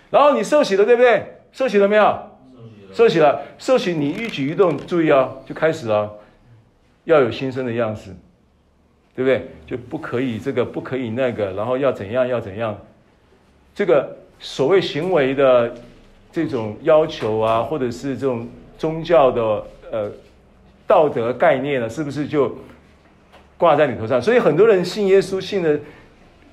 [0.10, 1.24] 然后你受洗了，对不对？
[1.52, 2.20] 受洗了没有？
[2.92, 6.12] 受洗了，受洗你一举一动，注意哦，就开始了。
[7.08, 8.14] 要有新生的样式，
[9.16, 9.48] 对不对？
[9.66, 12.78] 就不可以这个，不可以那个，然后要怎样，要怎样？
[13.74, 15.74] 这个所谓行为的
[16.34, 18.46] 这种要求啊，或者是这种
[18.78, 19.42] 宗教的
[19.90, 20.12] 呃
[20.86, 22.54] 道德概念呢，是不是就
[23.58, 24.22] 挂在你头上？
[24.22, 25.78] 所以很多人信耶稣，信的，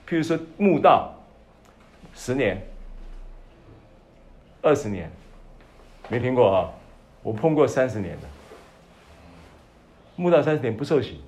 [0.09, 1.13] 譬如说慕道，
[2.15, 2.65] 十年、
[4.63, 5.11] 二十年，
[6.09, 6.71] 没听过啊？
[7.25, 8.34] 我碰过三十年的。
[10.17, 11.21] 木道三十年不受洗，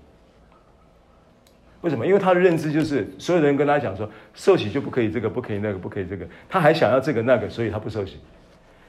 [1.81, 2.07] 为什么？
[2.07, 8.19] 因为他的认知就是所有人跟他讲说，受洗就不可以这个，不可以那个，不可以这个，他还想要这个那个，所以他不受洗。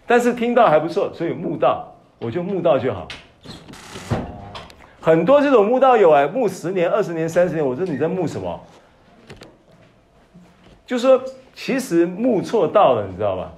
[0.06, 3.08] 但是听到还不错，所以木道，我就木道就好。
[5.02, 8.60] 很多这种木道友哎，木十年、二十年、三十年，我说你在木什么？
[10.86, 11.22] 就说
[11.54, 13.54] 其实木错道了，你知道吧？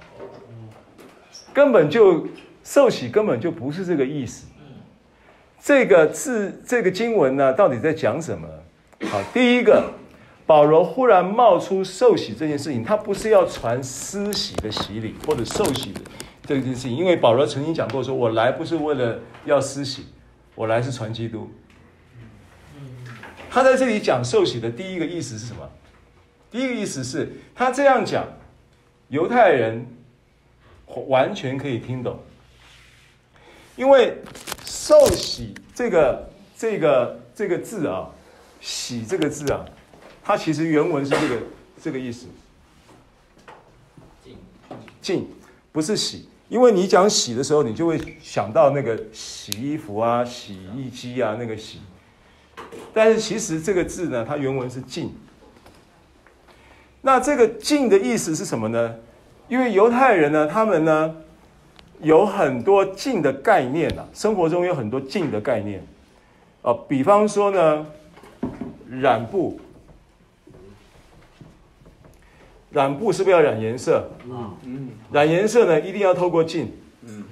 [1.54, 2.26] 根本就
[2.64, 4.49] 受洗根本就不是这个意思。
[5.62, 8.48] 这个字，这个经文呢，到底在讲什么？
[9.08, 9.92] 好，第一个，
[10.46, 16.00] 保罗忽然冒出受洗这件事情，他不是要传施洗的洗礼或者受洗的
[16.46, 20.06] 这件事情，因为保罗曾经讲过说，我来不是为了要施洗，
[20.54, 21.50] 我来是传基督。
[23.50, 25.68] 他在这里讲受洗的第一个意思是什么？
[26.50, 28.26] 第一个意思是他这样讲，
[29.08, 29.86] 犹太人
[31.06, 32.18] 完全可以听懂。
[33.76, 34.18] 因为
[34.90, 36.28] 受洗这个
[36.58, 38.10] 这个这个字啊，
[38.60, 39.64] 洗这个字啊，
[40.20, 41.42] 它其实原文是这个
[41.80, 42.26] 这个意思。
[45.00, 45.28] 净，
[45.70, 51.78] 不是洗，因为你讲洗的时候，你就会想到那个洗衣服啊、洗衣机啊那个洗。
[52.92, 55.14] 但是其实这个字呢，它原文是净。
[57.02, 58.96] 那这个净的意思是什么呢？
[59.46, 61.14] 因为犹太人呢，他们呢
[62.02, 65.84] 有很多进的概念啊，生活中有很多进的概念
[66.62, 67.86] 啊，比方说呢，
[68.88, 69.60] 染布，
[72.70, 74.08] 染布是不是要染颜色？
[74.24, 76.72] 嗯嗯，染颜色呢，一定要透过镜。
[77.02, 77.24] 嗯，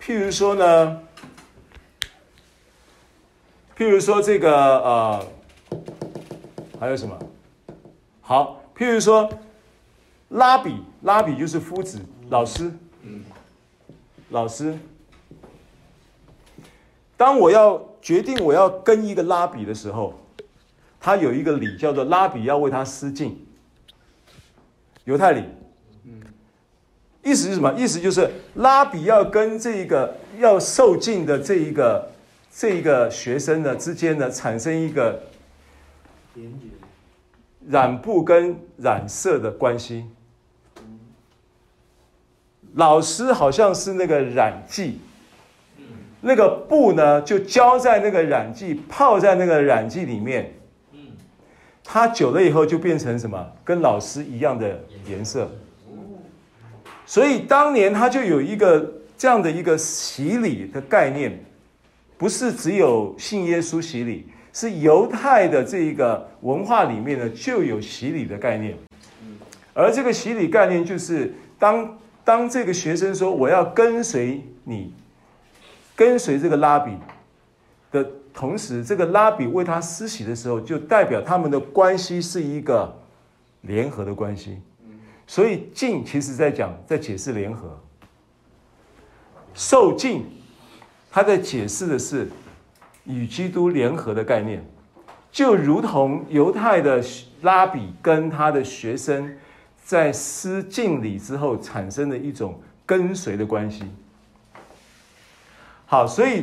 [0.00, 1.02] 譬如说呢。
[3.78, 5.26] 譬如说这个呃，
[6.80, 7.14] 还有什么？
[8.22, 9.28] 好，譬如说，
[10.30, 12.72] 拉比，拉比就是夫子，老师，
[13.02, 13.22] 嗯，
[14.30, 14.76] 老师。
[17.16, 20.14] 当我要决定我要跟一个拉比的时候，
[21.00, 23.38] 他有一个礼叫做拉比要为他施敬，
[25.04, 25.44] 犹太礼，
[26.04, 26.20] 嗯，
[27.22, 27.72] 意思是什么？
[27.74, 32.10] 意思就是拉比要跟这个要受敬的这一个。
[32.58, 35.20] 这一个学生呢之间呢产生一个
[37.68, 40.06] 染布跟染色的关系。
[42.76, 45.00] 老师好像是那个染剂，
[46.22, 50.52] 那个布呢就浇在那个染剂，泡在那个染剂里面。
[51.84, 53.46] 它久了以后就变成什么？
[53.64, 55.50] 跟老师一样的颜色。
[57.04, 61.38] 所以当年他就有一个这样的一个洗礼的概念。
[62.18, 68.74] 不是只有信耶稣洗礼，是犹太的这一个文化里面呢就有洗礼的概念。
[69.74, 74.92] 而这个洗礼概念就是当当这个学生说我要跟随你，
[75.94, 76.90] 跟随这个拉比
[77.92, 78.04] 的
[78.34, 82.92] 同时，这个拉比为他施洗的时候，就代表他们的关系是一个
[83.60, 84.60] 联合的关系。
[85.24, 87.78] 所以浸其实在讲，在解释联合，
[89.54, 90.24] 受浸。
[91.12, 92.28] 他在解释的是
[93.04, 94.62] 与基督联合的概念，
[95.30, 97.00] 就如同犹太的
[97.42, 99.36] 拉比跟他的学生
[99.86, 103.84] 在施敬礼之后产生的一种跟随的关系。
[105.86, 106.42] 好，所以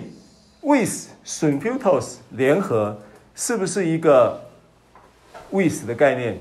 [0.61, 2.97] with symphytos 联合
[3.35, 4.41] 是不是一个
[5.51, 6.39] with 的概念，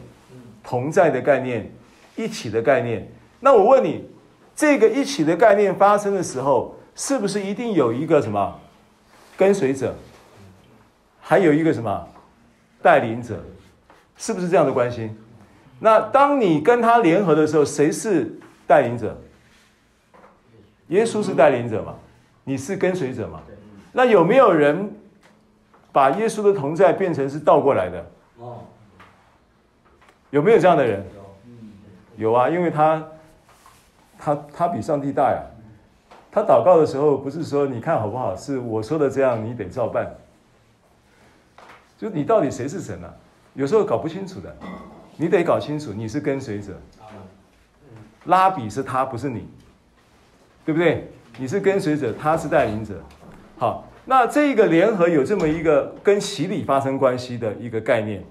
[0.63, 1.69] 同在的概念，
[2.15, 3.11] 一起的概念？
[3.41, 4.09] 那我问你，
[4.55, 8.61] 这个一起的概念发生的时候，是不是一定有一个什么
[9.37, 9.93] 跟随者，
[11.21, 12.09] 还有一个什么
[12.81, 13.45] 带领者？
[14.17, 15.11] 是不是这样的关系？
[15.85, 18.33] 那当你跟他联合的时候，谁是
[18.69, 19.21] 带领者？
[20.89, 21.97] 耶稣是带领者嘛？
[22.45, 23.41] 你是跟随者嘛？
[23.91, 24.95] 那有没有人
[25.91, 28.07] 把耶稣的同在变成是倒过来的？
[30.31, 31.05] 有没有这样的人？
[32.17, 33.05] 有啊，因为他
[34.17, 35.43] 他他比上帝大呀。
[36.31, 40.09] 他祷告的时候，不是说你看好不好，是我说的这样，你得照办。
[41.99, 43.13] 就你到底谁是神啊？
[43.55, 44.57] 有时候搞不清楚的，
[45.17, 46.81] 你得搞清楚，你是跟随者，
[48.25, 49.47] 拉比是他，不是你，
[50.65, 51.11] 对不对？
[51.39, 53.03] 你是跟随者，他是带领者。
[53.59, 58.25] 好，那这个联合有这么一个跟洗礼发生关系的一个概念，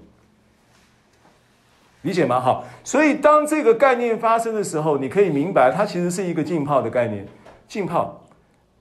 [2.02, 2.38] 理解吗？
[2.40, 7.26] 好，所以当这个概念发生的时候，你可以明白，它其实是一个浸泡的概念。
[7.66, 8.24] 浸泡，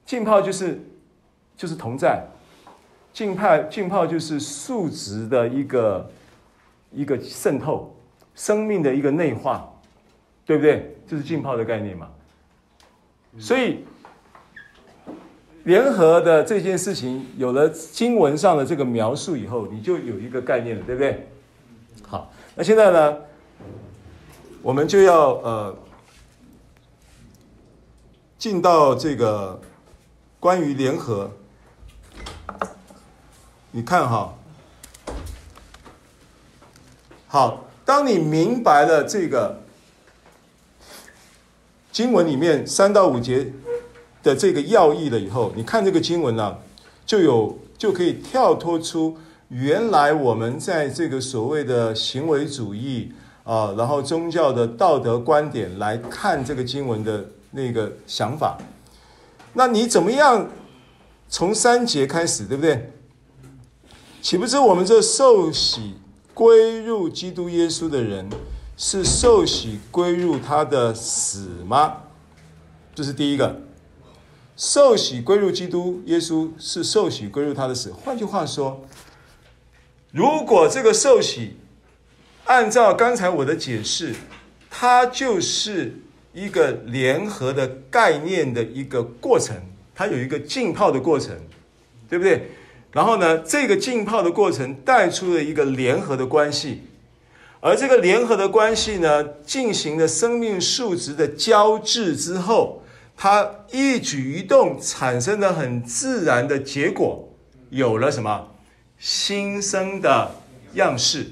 [0.05, 0.79] 浸泡就是
[1.55, 2.25] 就是同在，
[3.13, 6.11] 浸泡浸泡就是数值的一个
[6.91, 7.95] 一个渗透，
[8.35, 9.67] 生命的一个内化，
[10.45, 10.95] 对不对？
[11.07, 12.07] 就是浸泡的概念嘛。
[13.39, 13.85] 所以
[15.63, 21.27] 联合的这件事情有了经文上的这个描述以后，你就有一个概念了，对不对？
[22.07, 23.17] 好，那现在呢，
[24.61, 25.77] 我们就要呃。
[28.41, 29.61] 进到这个
[30.39, 31.29] 关于联合，
[33.69, 34.33] 你看哈，
[37.31, 39.61] 好，当你明白了这个
[41.89, 43.53] 经文里面三到五节
[44.21, 46.57] 的这个要义了以后，你看这个经文呢、
[47.05, 49.17] 就有就可以跳脱出
[49.47, 53.13] 原来我们在这个所谓的行为主义
[53.45, 57.25] 啊，然后宗教的道德观点来看这个经文的。
[57.53, 58.57] 那个想法，
[59.51, 60.47] 那你怎么样？
[61.27, 62.93] 从三节开始，对不对？
[64.21, 65.95] 岂不知我们这受洗
[66.33, 68.29] 归入基督耶稣的人，
[68.77, 72.03] 是受洗归入他的死吗？
[72.93, 73.61] 这是第一个。
[74.55, 77.91] 受洗归入基督耶稣，是受洗归入他的死。
[77.91, 78.85] 换句话说，
[80.11, 81.57] 如果这个受洗，
[82.45, 84.15] 按照刚才我的解释，
[84.69, 85.97] 它就是。
[86.33, 89.53] 一个联合的概念的一个过程，
[89.93, 91.37] 它有一个浸泡的过程，
[92.07, 92.51] 对不对？
[92.91, 96.81] 然后呢，这个浸泡的过程带出了一个联合的关系，
[97.61, 102.83] 而这个联合的关系呢，进行了生命数值的交织之后，
[103.15, 107.29] 它一举一动产生的很自然的结果，
[107.69, 108.49] 有了什么
[108.99, 110.31] 新生的
[110.73, 111.27] 样式。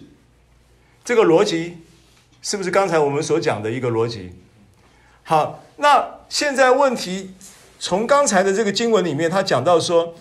[1.04, 1.80] 这个逻辑
[2.42, 4.32] 是不是刚才我们所讲的一个逻辑？
[5.24, 7.34] 好，那现在问题
[7.80, 10.16] 从刚才的这个经文里面，他讲到说。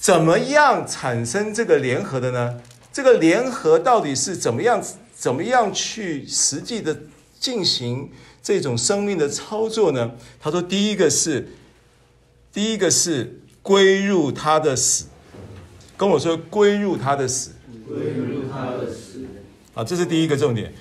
[0.00, 2.58] 怎么样产生这个联合的呢？
[2.90, 4.82] 这个联合到底是怎么样？
[5.14, 7.02] 怎么样去实际的
[7.38, 8.10] 进行
[8.42, 10.12] 这种生命的操作呢？
[10.40, 11.50] 他说，第一个是，
[12.50, 15.04] 第一个是归入他的死，
[15.98, 17.50] 跟我说归入他的死，
[17.86, 19.26] 归入他的死。
[19.74, 20.72] 啊，这是第一个重点。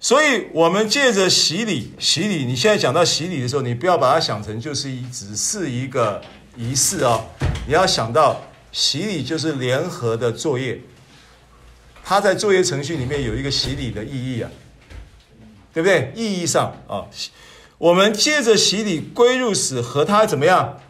[0.00, 6.22] 所以，我们借着洗礼，洗礼，你现在讲到洗礼的时候，你不要把它想成就是一，只是一个。
[6.58, 7.24] 仪式哦，
[7.68, 8.42] 你要想到
[8.72, 10.80] 洗礼就是联合的作业，
[12.02, 14.50] 它在作业程序里面有一个洗礼的意义啊，
[15.72, 16.12] 对不对？
[16.16, 17.06] 意义上啊，
[17.78, 20.80] 我们借着洗礼归入死，和他怎么样？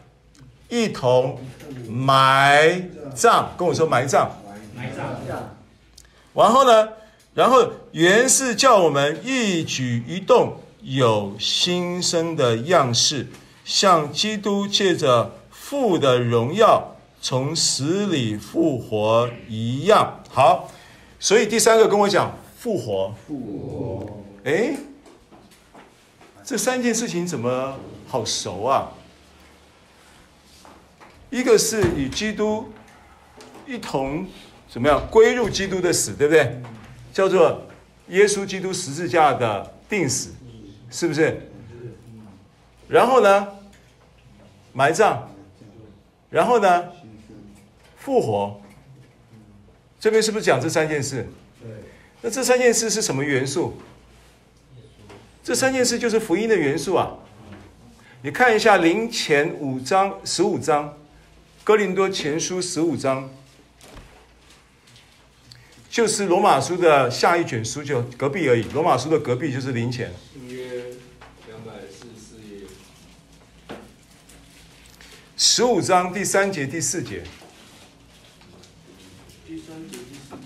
[0.69, 1.39] 一同
[1.87, 4.27] 埋葬，跟我说埋葬，
[4.75, 5.05] 埋葬。
[6.33, 6.89] 然后呢？
[7.35, 13.27] 然后原是叫我们一举一动有新生的样式，
[13.63, 15.35] 像基督借着。
[15.69, 20.67] 父的荣耀从死里复活一样好，
[21.19, 23.13] 所以第三个跟我讲复活。
[23.27, 24.75] 复活，哎，
[26.43, 28.89] 这三件事情怎么好熟啊？
[31.29, 32.73] 一个是与基督
[33.67, 34.25] 一同
[34.67, 36.59] 怎么样归入基督的死，对不对？
[37.13, 37.61] 叫做
[38.07, 40.33] 耶稣基督十字架的定死，
[40.89, 41.47] 是不是？
[42.87, 43.47] 然后呢，
[44.73, 45.28] 埋葬。
[46.29, 46.89] 然后呢，
[47.97, 48.61] 复活，
[49.99, 51.27] 这边是不是讲这三件事？
[51.61, 51.69] 对。
[52.21, 53.73] 那这三件事是什么元素？
[55.43, 57.17] 这三件事就是福音的元素啊。
[58.21, 60.97] 你看一下零前五章十五章，
[61.63, 63.29] 哥林多前书十五章，
[65.89, 68.63] 就是罗马书的下一卷书，就隔壁而已。
[68.73, 70.13] 罗马书的隔壁就是零前。
[75.41, 77.23] 十五章第三节、第四节。
[79.47, 80.37] 第三节、第四节。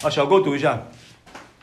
[0.00, 0.88] 啊，小郭读一下。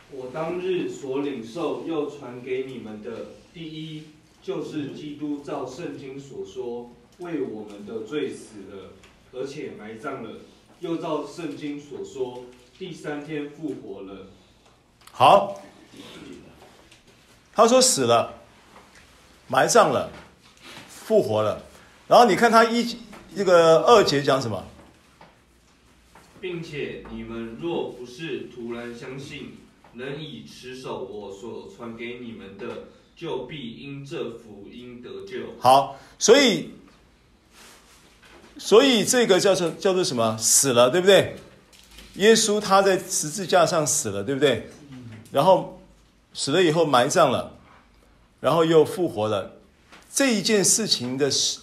[0.09, 3.11] 我当日所领受又传给你们的
[3.53, 4.07] 第一。
[4.47, 8.93] 就是基督照圣经所说，为我们的罪死了，
[9.33, 10.39] 而且埋葬了，
[10.79, 12.45] 又照圣经所说，
[12.79, 14.27] 第三天复活了。
[15.11, 15.61] 好，
[17.53, 18.35] 他说死了，
[19.49, 20.09] 埋葬了，
[20.87, 21.61] 复活了。
[22.07, 22.97] 然后你看他一
[23.35, 24.63] 这个二节讲什么？
[26.39, 29.57] 并且你们若不是突然相信，
[29.95, 32.83] 能以持守我所传给你们的。
[33.17, 35.55] 就必因这福音得救。
[35.59, 36.69] 好，所以，
[38.59, 40.37] 所以这个叫做叫做什么？
[40.37, 41.35] 死了，对不对？
[42.13, 44.69] 耶稣他在十字架上死了，对不对？
[45.31, 45.81] 然后
[46.31, 47.57] 死了以后埋葬了，
[48.39, 49.53] 然后又复活了。
[50.13, 51.61] 这一件事情的事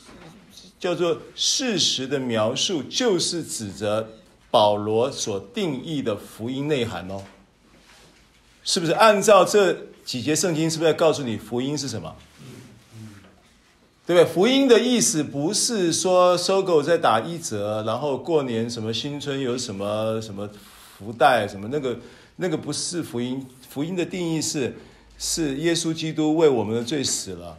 [0.80, 4.08] 叫做事实的描述，就是指着
[4.50, 7.22] 保罗所定义的福音内涵哦。
[8.64, 9.93] 是不是按照这？
[10.04, 12.14] 几节圣经是不是在告诉你福音是什么？
[14.06, 14.24] 对不对？
[14.24, 20.48] 福音的意思不是说收购在打一折，然后过年什么新春有什么什么
[20.98, 21.98] 福袋什么那个
[22.36, 23.46] 那个不是福音。
[23.68, 24.76] 福音的定义是
[25.18, 27.56] 是耶稣基督为我们的罪死了，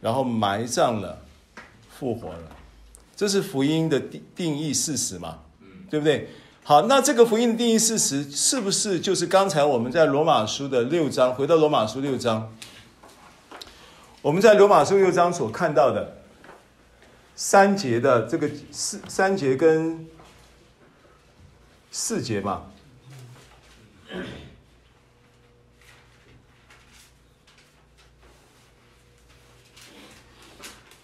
[0.00, 1.22] 然后埋葬了，
[1.88, 2.56] 复活了，
[3.14, 5.38] 这是福音的定定义事实嘛？
[5.88, 6.28] 对不对？
[6.66, 11.34] 好，那这个福音的定义事实是不是就是刚才我们在罗马书的六章？
[11.34, 12.50] 回到罗马书六章，
[14.22, 16.22] 我们在罗马书六章所看到的
[17.36, 20.08] 三节的这个四三节跟
[21.90, 22.62] 四节嘛？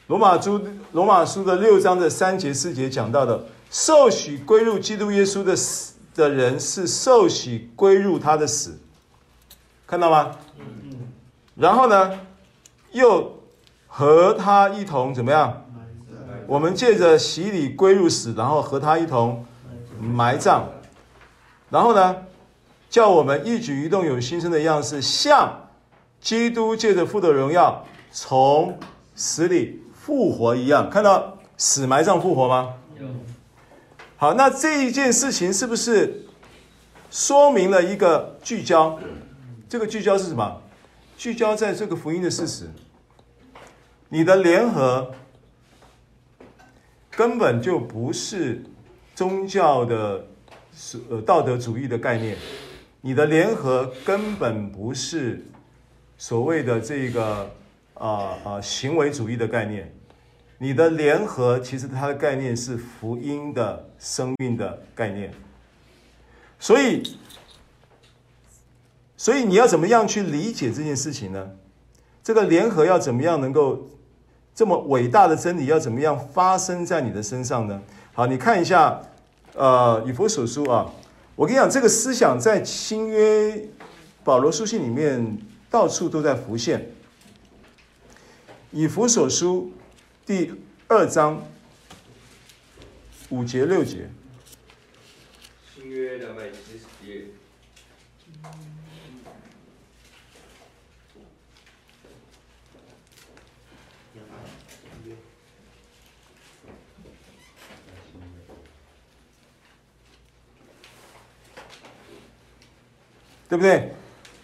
[0.06, 3.44] 罗马书罗马书的六章的三节四节讲到的。
[3.70, 8.80] 受许归入基督耶稣的死的人，是受许归入他的死，
[9.86, 10.36] 看到吗？
[11.54, 12.20] 然后呢，
[12.90, 13.40] 又
[13.86, 15.64] 和他一同怎么样？
[16.48, 19.46] 我们借着洗礼归入死，然后和他一同
[20.00, 20.64] 埋葬，
[21.70, 22.16] 然后呢，
[22.88, 25.68] 叫我们一举一动有新生的样式，像
[26.20, 28.76] 基督借着父的荣耀从
[29.14, 30.90] 死里复活一样。
[30.90, 32.74] 看到死埋葬复活吗？
[34.20, 36.26] 好，那这一件事情是不是
[37.10, 39.00] 说明了一个聚焦？
[39.66, 40.60] 这个聚焦是什么？
[41.16, 42.68] 聚焦在这个福音的事实。
[44.10, 45.10] 你的联合
[47.10, 48.62] 根本就不是
[49.14, 50.26] 宗教的
[51.08, 52.36] 呃道德主义的概念，
[53.00, 55.46] 你的联合根本不是
[56.18, 57.50] 所谓的这个
[57.94, 59.90] 啊啊、行为主义的概念，
[60.62, 65.32] 你的联合其实它的概念是福音的生命的概念，
[66.58, 67.16] 所以
[69.16, 71.52] 所以你要怎么样去理解这件事情呢？
[72.22, 73.88] 这个联合要怎么样能够？
[74.54, 77.80] 这么伟大的真理要怎么样发生在你的身上呢？
[78.12, 79.00] 好，你看一下，
[79.54, 80.92] 呃，以弗所书啊，
[81.36, 83.66] 我跟你讲，这个思想在新约
[84.22, 85.38] 保罗书信里面
[85.70, 86.90] 到处都在浮现。
[88.70, 89.72] 以弗所书
[90.30, 90.48] 第
[90.86, 91.44] 二章
[93.30, 94.08] 五节六节，
[95.74, 97.24] 新约两百七十页。
[113.48, 113.92] 对不对？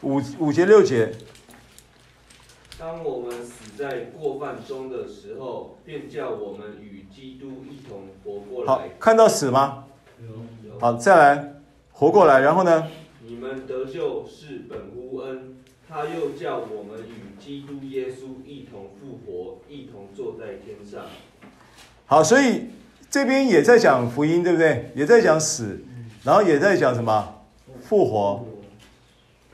[0.03, 1.15] 五五节六节。
[2.79, 8.67] 当我们死在过犯中的时候，便叫我们与基督一同活过来。
[8.67, 9.85] 好，看到死吗？
[10.21, 10.29] 有。
[10.69, 10.79] 有。
[10.79, 11.55] 好，再来
[11.93, 12.87] 活过来，然后呢？
[13.27, 15.57] 你们得救是本乎恩，
[15.89, 21.07] 他又叫我们与基督耶稣一同复活，一同坐在天上。
[22.05, 22.67] 好，所以
[23.09, 24.93] 这边也在讲福音，对不对？
[24.95, 25.81] 也在讲死，
[26.25, 27.43] 然后也在讲什么？
[27.81, 28.45] 复活。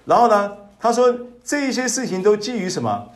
[0.07, 3.11] 然后呢，他说这一些事情都基于什么？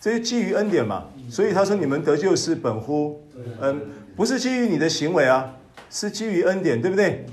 [0.00, 1.04] 这些基于恩典嘛。
[1.30, 3.22] 所以他说你们得救是本乎
[3.60, 3.80] 恩，
[4.16, 5.54] 不是基于你的行为啊，
[5.90, 7.26] 是基于恩典，对不对？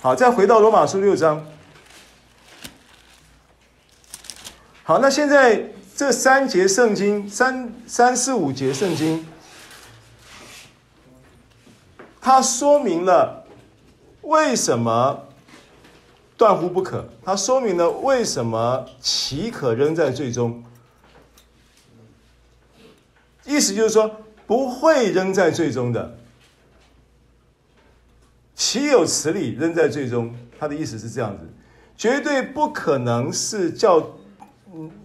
[0.00, 1.44] 好，再回到罗马书六章。
[4.84, 9.26] 好，那现在这三节圣经，三三四五节圣经，
[12.20, 13.44] 它说明了
[14.22, 15.28] 为什么。
[16.42, 20.64] 断乎不可，它说明了为什么岂可扔在最终？
[23.44, 24.10] 意思就是说
[24.44, 26.18] 不会扔在最终的，
[28.56, 30.34] 岂有此理扔在最终？
[30.58, 31.48] 他的意思是这样子，
[31.96, 34.04] 绝对不可能是叫，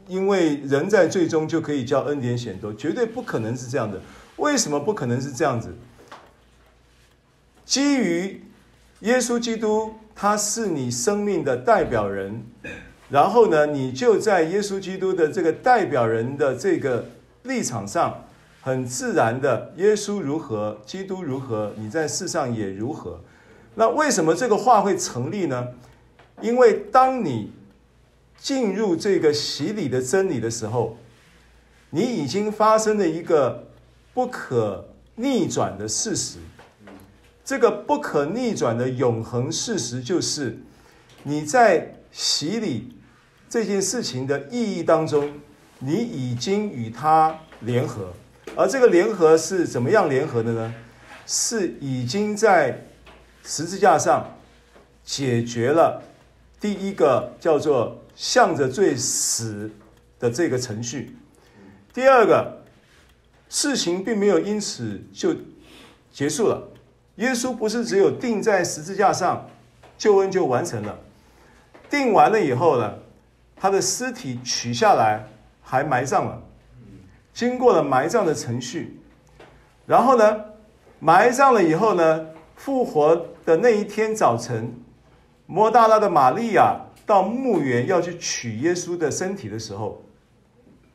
[0.08, 4.02] 因为人在最终就可以叫恩典显多，绝对不可能是这样的。
[4.38, 5.78] 为什么不可能是这样子？
[7.64, 8.44] 基于
[9.02, 9.94] 耶稣基督。
[10.20, 12.44] 他是你生命的代表人，
[13.08, 17.06] 然后呢，你就在耶稣基督的这个代表人的这个
[17.44, 18.26] 立场上，
[18.62, 23.22] 很自然的，耶稣如何，基督如何，你在世上也如何。
[23.76, 25.68] 那为什么这个话会成立呢？
[26.42, 27.52] 因为当你
[28.40, 30.98] 进入这个洗礼的真理的时候，
[31.92, 33.68] 你已经发生了一个
[34.16, 36.40] 不可逆转的事实。
[37.48, 40.60] 这个不可逆转的永恒事实，就是
[41.24, 42.94] 你在洗礼
[43.48, 45.32] 这件事情的意义当中，
[45.80, 48.12] 你已经与他联合，
[48.54, 50.76] 而这个联合是怎么样联合的呢？
[51.26, 52.86] 是已经在
[53.46, 54.38] 十字架上
[55.06, 56.04] 解决了
[56.60, 59.72] 第一个叫做向着罪死
[60.20, 61.16] 的这个程序。
[61.94, 62.66] 第二个
[63.48, 65.34] 事情并没有因此就
[66.12, 66.74] 结束了。
[67.18, 69.48] 耶稣不是只有钉在十字架上，
[69.98, 70.98] 救恩就完成了。
[71.90, 72.94] 钉完了以后呢，
[73.56, 75.26] 他的尸体取下来，
[75.62, 76.42] 还埋葬了，
[77.34, 79.00] 经过了埋葬的程序。
[79.88, 80.46] 然后呢，
[81.00, 83.16] 埋葬了以后呢，复活
[83.46, 84.74] 的那一天早晨，
[85.48, 90.04] 抹大拉的玛利亚到墓园要去取耶稣的身体的时候，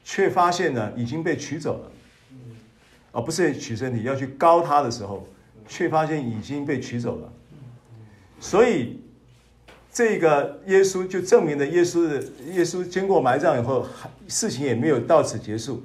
[0.04, 1.90] 却发现呢已经被取走了。
[3.10, 5.26] 而不是取身体，要去膏他的时候。
[5.68, 7.32] 却发现已经被取走了，
[8.40, 9.00] 所以
[9.92, 13.86] 这个耶稣就证明了耶稣的耶稣经过埋葬以后，
[14.28, 15.82] 事情也没有到此结束，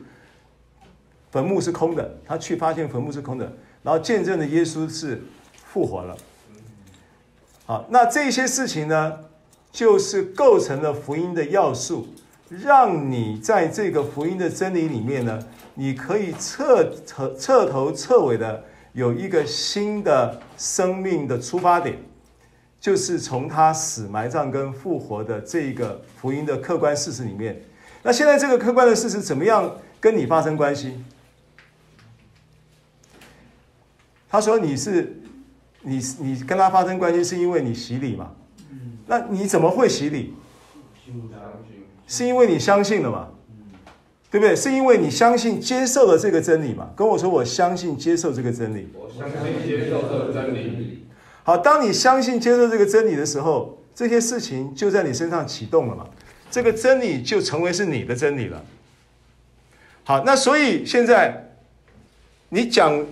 [1.31, 3.51] 坟墓是空的，他去发现坟墓是空的，
[3.83, 5.21] 然后见证了耶稣是
[5.53, 6.17] 复活了。
[7.65, 9.19] 好，那这些事情呢，
[9.71, 12.07] 就是构成了福音的要素，
[12.49, 18.63] 让你在这个福音的真理里面呢，你可以彻彻彻头彻尾的。
[18.97, 21.95] 有一个新的生命的出发点，
[22.79, 27.61] 就是从他死、埋葬跟复活的这个福音的客观事实里面。
[28.01, 30.99] 那现在这个客观的事实怎么样跟你发生关系？
[34.27, 35.21] 他说你是
[35.83, 38.31] 你你跟他发生关系是因为你洗礼嘛？
[39.05, 40.33] 那你怎么会洗礼？
[42.07, 43.29] 是因为你相信了嘛？
[44.29, 44.55] 对不对？
[44.55, 46.89] 是因为你相信接受了这个真理嘛？
[46.95, 48.89] 跟我说，我相信接受这个真理。
[48.93, 51.05] 我相信接受这个真理。
[51.43, 56.05] 好，当你相信接受这个真理的时候，这些事情就在你身上启动了嘛？
[56.51, 58.63] 这个真理就成为是你的真理了。
[60.03, 61.51] 好，那所以现在
[62.49, 63.05] 你讲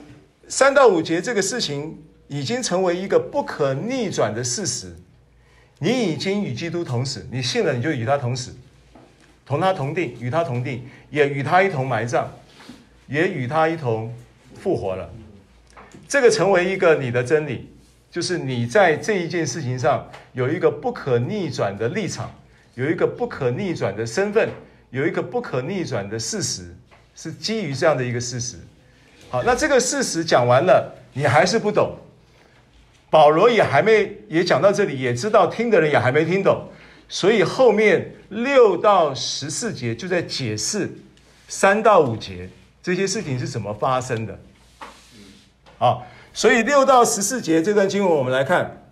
[0.48, 1.98] 三到五节这个事情
[2.28, 4.94] 已经成为一个不可逆转的事实。
[5.80, 8.54] 你已经与基督同死，你信了你就与他同死。
[9.46, 12.26] 同他同定，与他同定，也与他一同埋葬，
[13.08, 14.12] 也与他一同
[14.60, 15.10] 复活了。
[16.08, 17.70] 这个成为一个你的真理，
[18.10, 22.32] 就是你在这一件事情上有一个不可逆转的立场，
[22.74, 24.50] 有一个不可逆转的身份，
[24.90, 26.76] 有一个不可逆转的事实，
[27.16, 28.58] 是基于这样的一个事实。
[29.30, 31.96] 好，那这个事实讲完了，你还是不懂。
[33.10, 36.68] 保罗也还没也讲到这里，也知道听的人也还没听懂。
[37.08, 40.98] 所以后面六到十四节就在解释
[41.48, 42.50] 三到五节
[42.82, 44.40] 这些事情是怎么发生的，
[45.80, 46.00] 啊，
[46.34, 48.86] 所以六到十四节这段经文我们来看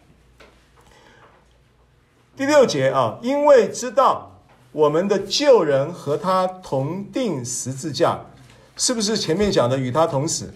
[2.36, 4.40] 第六节啊，因为知道
[4.72, 8.20] 我们的旧人和他同钉十字架，
[8.76, 10.54] 是不是前面讲的与他同死？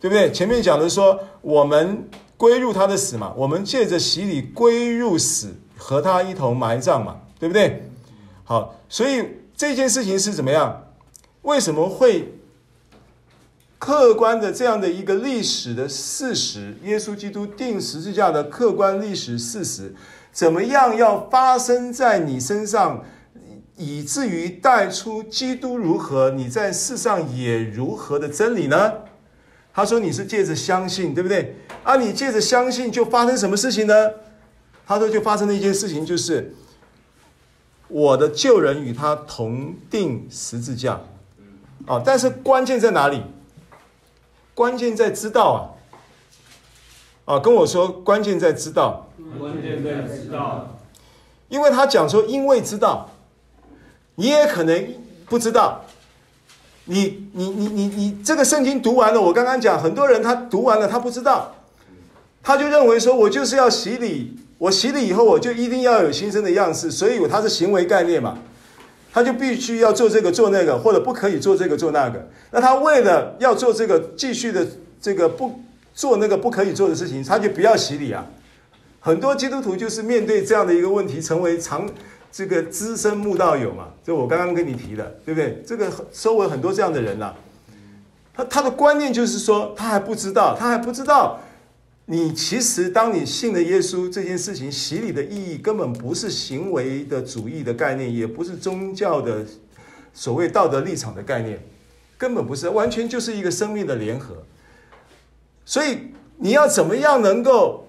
[0.00, 0.30] 对不对？
[0.30, 5.54] 前面讲的说我们归入他的死嘛，我们借着洗礼归入死。
[5.76, 7.88] 和他一同埋葬嘛，对不对？
[8.44, 9.24] 好，所以
[9.56, 10.84] 这件事情是怎么样？
[11.42, 12.34] 为什么会
[13.78, 16.76] 客观的这样的一个历史的事实？
[16.82, 19.94] 耶稣基督钉十字架的客观历史事实，
[20.32, 23.04] 怎么样要发生在你身上，
[23.76, 28.92] 以至于带出基督如何，你在世上也如何的真理呢？
[29.74, 31.56] 他说你是借着相信，对不对？
[31.84, 33.94] 啊，你借着相信就发生什么事情呢？
[34.88, 36.54] 他说：“就发生了一件事情，就是
[37.88, 41.00] 我的旧人与他同定十字架，
[41.86, 42.00] 啊！
[42.04, 43.20] 但是关键在哪里？
[44.54, 45.74] 关键在知道
[47.24, 47.34] 啊！
[47.34, 49.08] 啊，跟我说，关键在知道。
[49.40, 50.78] 关键在知道，
[51.48, 53.10] 因为他讲说，因为知道，
[54.14, 54.94] 你也可能
[55.26, 55.84] 不知道。
[56.84, 61.56] 你你你你你，这个圣经读完了，我刚刚讲，很多人他读完了，他不知道，
[62.40, 68.38] 他就认为说我就是要洗礼。”我洗礼以后，我就一定要有新生的样式，所以它是行为概念嘛，
[69.12, 72.28] 他就必须要做这个做那个，或者不可以做这个做那个。
[72.50, 74.66] 那他为了要做这个，继续的
[75.00, 75.60] 这个不
[75.94, 78.24] 做那个不可以做的事情，他就不要洗礼啊。
[79.00, 81.86] 很多基督徒就是面对这样的一个问题，成为长
[82.32, 85.62] 这个资深慕道友嘛，就我刚刚跟你提的，对不对？
[85.66, 87.32] 这个周围很多这样的人呐、
[88.34, 91.38] 他他的观念就是说，他还不知道，他还不知道。
[92.08, 99.44] 你其实，当你信了耶稣这件事情，洗礼的意义根本不是行为的主义的概念，也不是宗教的
[100.14, 101.60] 所谓道德立场的概念，
[102.16, 104.36] 根本不是，完全就是一个生命的联合。
[105.64, 105.98] 所以
[106.36, 107.88] 你要怎么样能够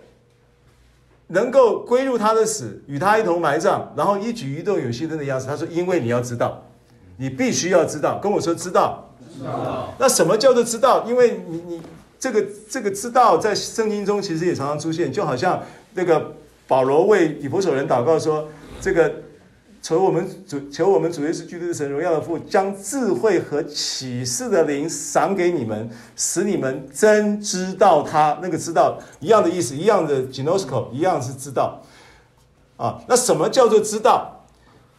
[1.28, 5.45] 能够归入他的死，与他一同埋葬，然后一举一动有新生的样子？
[5.45, 6.65] 他说：“因为你要知道，
[7.18, 9.93] 你必须要知道。”跟我说知道，知道。
[9.99, 11.05] 那什么叫做知道？
[11.07, 11.82] 因为你你。
[12.20, 15.61] 这个这个知道在圣经中其实也常常出现，就好像
[15.93, 16.34] 那个
[16.68, 18.47] 保罗为以弗所人祷告说
[18.82, 19.11] ：“这个
[19.82, 31.82] 求我们主求我们主耶稣基督的神荣耀的父，将智慧和启示的灵赏给你们，使你们真知道他。”那个知道一样的意思，一样的 ginosko，一样是知道
[32.78, 32.99] 啊。
[33.07, 34.45] 那什么叫做知道？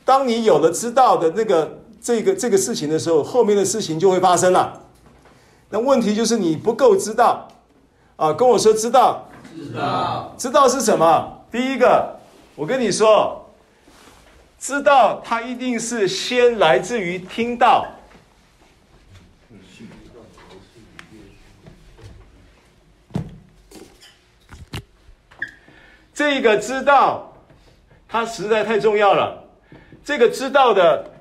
[0.04, 4.84] 当你有了知道的那个这个这个事情的时候，后面的事情就会发生了。
[5.70, 7.46] 那问题就是你不够知道，
[8.16, 11.44] 啊，跟我说知道，知道，知道是什么？
[11.50, 12.18] 第一个，
[12.54, 13.50] 我跟你说，
[14.58, 17.86] 知道它一定是先来自于听到。
[26.14, 27.30] 这个知道，
[28.08, 29.44] 它实在太重要了。
[30.02, 31.12] 这个知道的。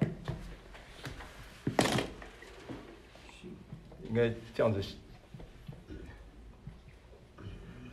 [4.10, 4.82] 应该这样子，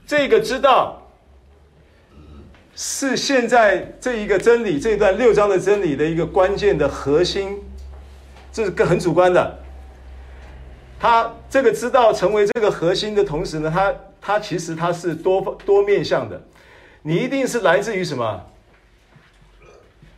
[0.07, 1.03] 这个知道
[2.77, 7.61] 是现在这一个真理，这一段六章的真理的一个关键的核心，
[8.53, 9.59] 这是个很主观的。
[11.01, 16.43] 它这个知道成为这个核心的同时呢，它它其实它是多多面向的。
[17.03, 18.47] 你一定是来自于什么？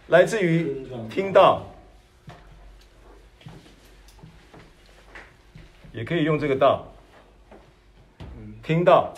[0.09, 1.67] 来自于听到，
[5.97, 6.87] 也可以用这个道，
[8.63, 9.15] 听到。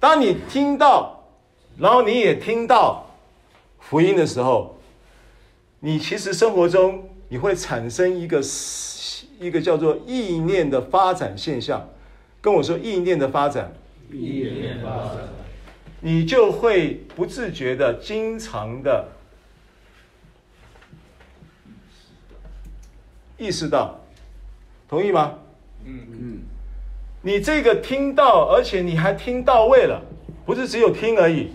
[0.00, 1.22] 当你听到，
[1.76, 3.04] 然后你也听到
[3.78, 4.78] 福音的时候，
[5.80, 8.42] 你其实生活中你会产生一个
[9.38, 11.86] 一个叫做意念的发展现象。
[12.40, 13.70] 跟我说意念的发展，
[14.10, 15.28] 意念发展，
[16.00, 19.06] 你就会不自觉的、经常的
[23.38, 24.00] 意识到，
[24.88, 25.34] 同意吗？
[25.84, 26.38] 嗯嗯。
[27.22, 30.02] 你这个听到，而且你还听到位了，
[30.44, 31.50] 不是只有听而已，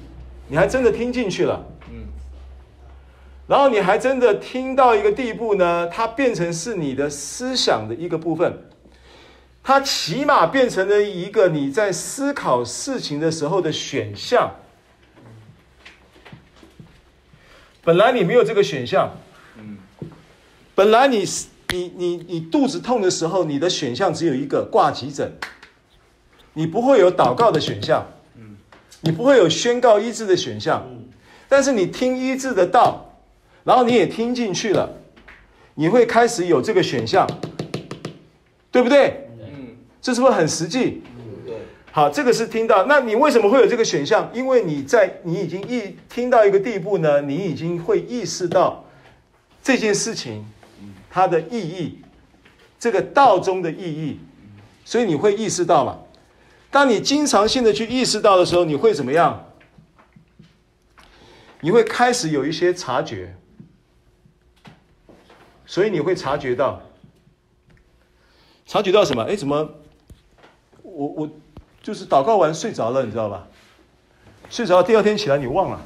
[0.48, 1.66] 你还真的听进去了。
[1.90, 2.08] 嗯。
[3.48, 8.66] 然后你还真的听到一个地步呢，它变成是你的思想的一个部分，
[9.62, 14.56] 它起码变成了一个你在思考事情的时候的选项。
[17.84, 19.18] 本来你没有这个选项。
[19.58, 19.78] 嗯。
[20.76, 21.26] 本来你
[21.74, 25.32] 你你你肚子痛的时候，你的选项只有一个，挂急诊。
[26.54, 28.04] 你不会有祷告的选项，
[29.02, 30.84] 你不会有宣告医治的选项，
[31.48, 33.14] 但是你听医治的道，
[33.64, 34.90] 然后你也听进去了，
[35.76, 37.28] 你会开始有这个选项，
[38.72, 39.30] 对不对？
[39.40, 41.04] 嗯，这是不是很实际？
[41.92, 42.86] 好，这个是听到。
[42.86, 44.30] 那你为什么会有这个选项？
[44.34, 48.84] 因为你在你已经意听到一个地步呢，你已经会意识到
[49.62, 50.44] 这件事情
[51.10, 52.02] 它的意义，
[52.80, 54.20] 这个道中的意义，
[54.86, 56.00] 所以你会意识到嘛。
[56.70, 59.46] 当你经常性的去意识到的时候，你会怎么样？
[61.62, 63.36] 你会开始有一些察觉，
[65.66, 66.82] 所以你会察觉到，
[68.66, 69.24] 察觉到什么？
[69.24, 69.70] 哎，怎么？
[70.84, 71.30] 我我
[71.82, 73.48] 就是祷告完睡着了，你知道吧？
[74.50, 75.82] 睡着了，第二天起来你忘了，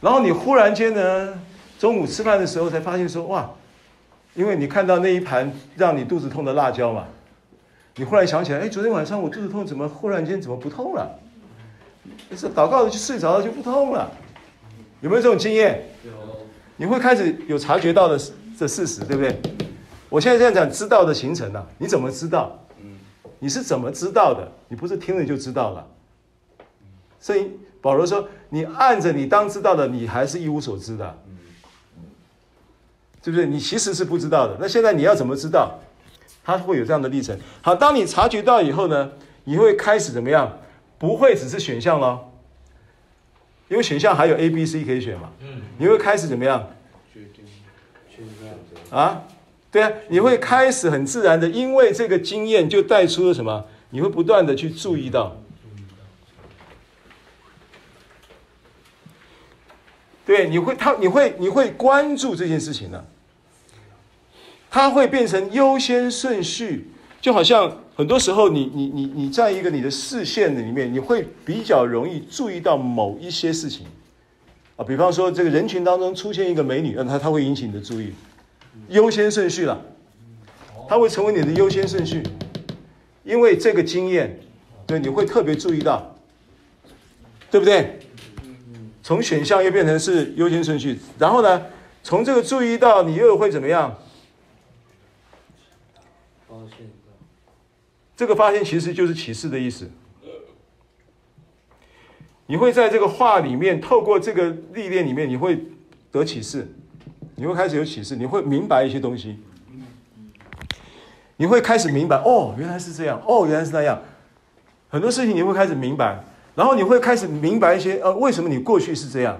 [0.00, 1.38] 然后你忽然间呢，
[1.78, 3.50] 中午吃饭的时候才发现说哇，
[4.34, 7.06] 因为你看到那一盘让你肚子痛的辣椒嘛。
[7.96, 11.18] 你忽然想起来，哎，昨天晚上我肚子痛，怎么忽然间怎么不痛了？
[12.36, 14.10] 是祷告的就睡着了就不痛了，
[15.00, 15.82] 有没有这种经验？
[16.04, 16.12] 有。
[16.76, 18.20] 你会开始有察觉到的
[18.58, 19.34] 这事实，对不对？
[20.10, 22.58] 我现在这样讲，知道的形成了，你怎么知道？
[23.38, 24.46] 你是怎么知道的？
[24.68, 25.86] 你不是听了就知道了。
[27.18, 27.50] 所以
[27.80, 31.18] 保罗说，你按着你当知道的，你还是一无所知的，
[33.26, 33.44] 对不对？
[33.44, 34.56] 你其实是不知道的。
[34.60, 35.80] 那现在你要怎么知道？
[36.44, 37.36] 它会有这样的历程。
[37.60, 39.10] 好，当你察觉到以后呢，
[39.42, 40.60] 你会开始怎么样？
[40.96, 42.32] 不会只是选项咯，
[43.66, 45.32] 因为选项还有 A、B、C 可以选嘛。
[45.40, 45.60] 嗯。
[45.76, 46.70] 你会开始怎么样？
[47.12, 47.44] 决定
[48.08, 48.96] 选项。
[48.96, 49.24] 啊，
[49.72, 53.64] 对啊，你会开始很自然的，因为这个经验就带出了什么？
[53.90, 55.36] 你会不断的去注意到。
[60.24, 63.04] 对，你会他，你会你会关注这件事情的。
[64.76, 73.86] 它会变成优先顺序，就好像很多时候你，你你你在一个你的视线里面，你会比较容易注意到某一些事情，
[74.76, 78.12] 啊，比方说这个人群当中出现一个美女，那它它会引起你的注意，
[78.90, 79.80] 优先顺序了，
[80.86, 82.22] 它会成为你的优先顺序，
[83.24, 84.38] 因为这个经验，
[84.86, 86.14] 对，你会特别注意到，
[87.50, 87.98] 对不对？
[89.02, 91.62] 从选项又变成是优先顺序，然后呢，
[92.02, 93.96] 从这个注意到你又会怎么样？
[98.16, 99.90] 这个发现其实就是启示的意思。
[102.46, 105.66] 你会在这个话里面，透过这个历练里面，你会
[106.12, 106.66] 得启示，
[107.34, 109.38] 你会开始有启示，你会明白一些东西。
[111.36, 114.00] 你会开始明白，哦，原来是这样，哦，原来是那样。
[114.88, 119.38] 很多事情你会开始明白，然后你会开始明白一些，呃，为什么你过去是这样？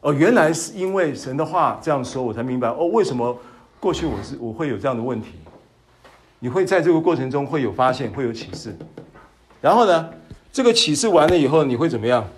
[0.00, 3.36] 哦，原来是因为神的话这样说，我才明白，哦，为什么
[3.78, 5.32] 过去我是我会有这样的问题。
[6.42, 8.76] 你会在这个过程中会有发现，会有启示，
[9.60, 10.12] 然后呢，
[10.52, 12.28] 这个启示完了以后，你会怎么样？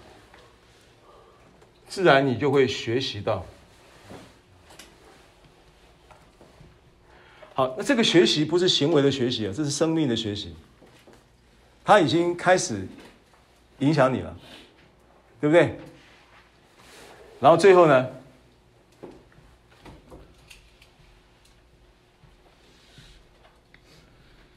[1.88, 3.46] 自然你就会学习到。
[7.55, 10.55] 好，那这个学习不是行为的学习啊，这是生命的学习。
[11.82, 12.86] 它已经开始
[13.78, 14.36] 影响你了，
[15.40, 15.78] 对不对？
[17.40, 18.07] 然后最后呢？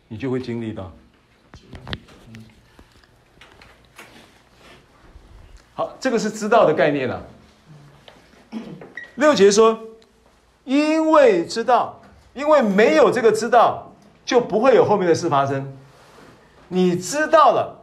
[0.08, 0.91] 你就会经历到。
[5.74, 7.24] 好，这个是知道的概念了。
[9.16, 9.80] 六节说，
[10.64, 12.01] 因为知道，
[12.34, 13.91] 因为没有这个知道，
[14.26, 15.72] 就不会有后面的事发生。
[16.70, 17.82] 你知道了，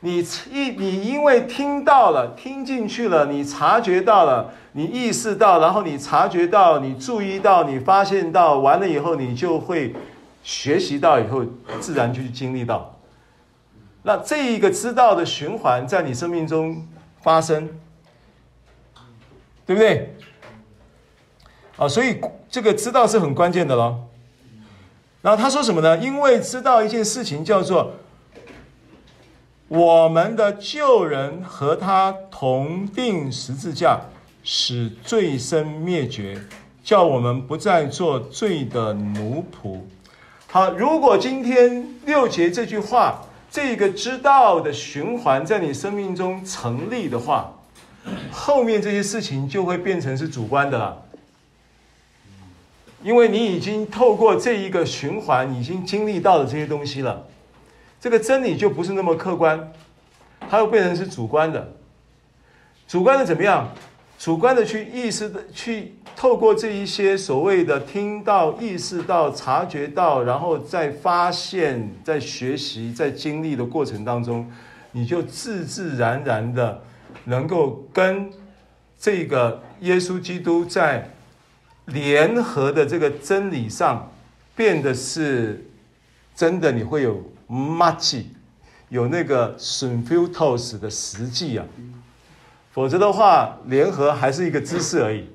[0.00, 0.18] 你
[0.50, 9.94] 一你因为听到了，听进去了，你察觉到了，你意识到，然后你察觉到，你注意到，你发现到，完了以后，你就会
[10.42, 11.44] 学习到以后，
[11.80, 12.98] 自然就去经历到。
[14.02, 16.86] 那这一个知道的循环在你生命中
[17.20, 17.68] 发生，
[19.66, 20.16] 对不对？
[21.76, 24.08] 啊，所以这个知道是很关键的咯。
[25.22, 25.98] 然后他说什么呢？
[25.98, 27.92] 因为知道一件事情叫做
[29.68, 34.00] 我们的旧人和他同钉十字架，
[34.42, 36.40] 使罪身灭绝，
[36.82, 39.80] 叫我们不再做罪的奴仆。
[40.52, 43.22] 好，如果今天六节这句话，
[43.52, 47.52] 这个知道的循环在你生命中成立的话，
[48.32, 51.04] 后面这些事情就会变成是主观的了。
[53.04, 57.28] 因为你已经透过这一个循环，已经经历到了这些东西了，
[58.00, 59.72] 这个真理就不是那么客观，
[60.50, 61.74] 它又变成是主观的。
[62.88, 63.68] 主观的怎么样？
[64.20, 74.46] 主观的去意识的去透过这一些所谓的听到、意识到、察觉到，然后再发现、在学习、在经历的过程当中，
[74.92, 76.82] 你就自自然然的
[77.24, 78.30] 能够跟
[78.98, 81.10] 这个耶稣基督在。
[81.86, 84.12] 联合的这个真理上，
[84.54, 85.66] 变得是
[86.36, 88.22] 真的，你会有 much
[88.90, 91.66] 有那个 symphytos 的实际啊，
[92.70, 95.28] 否则的话，联合还是一个姿势而已，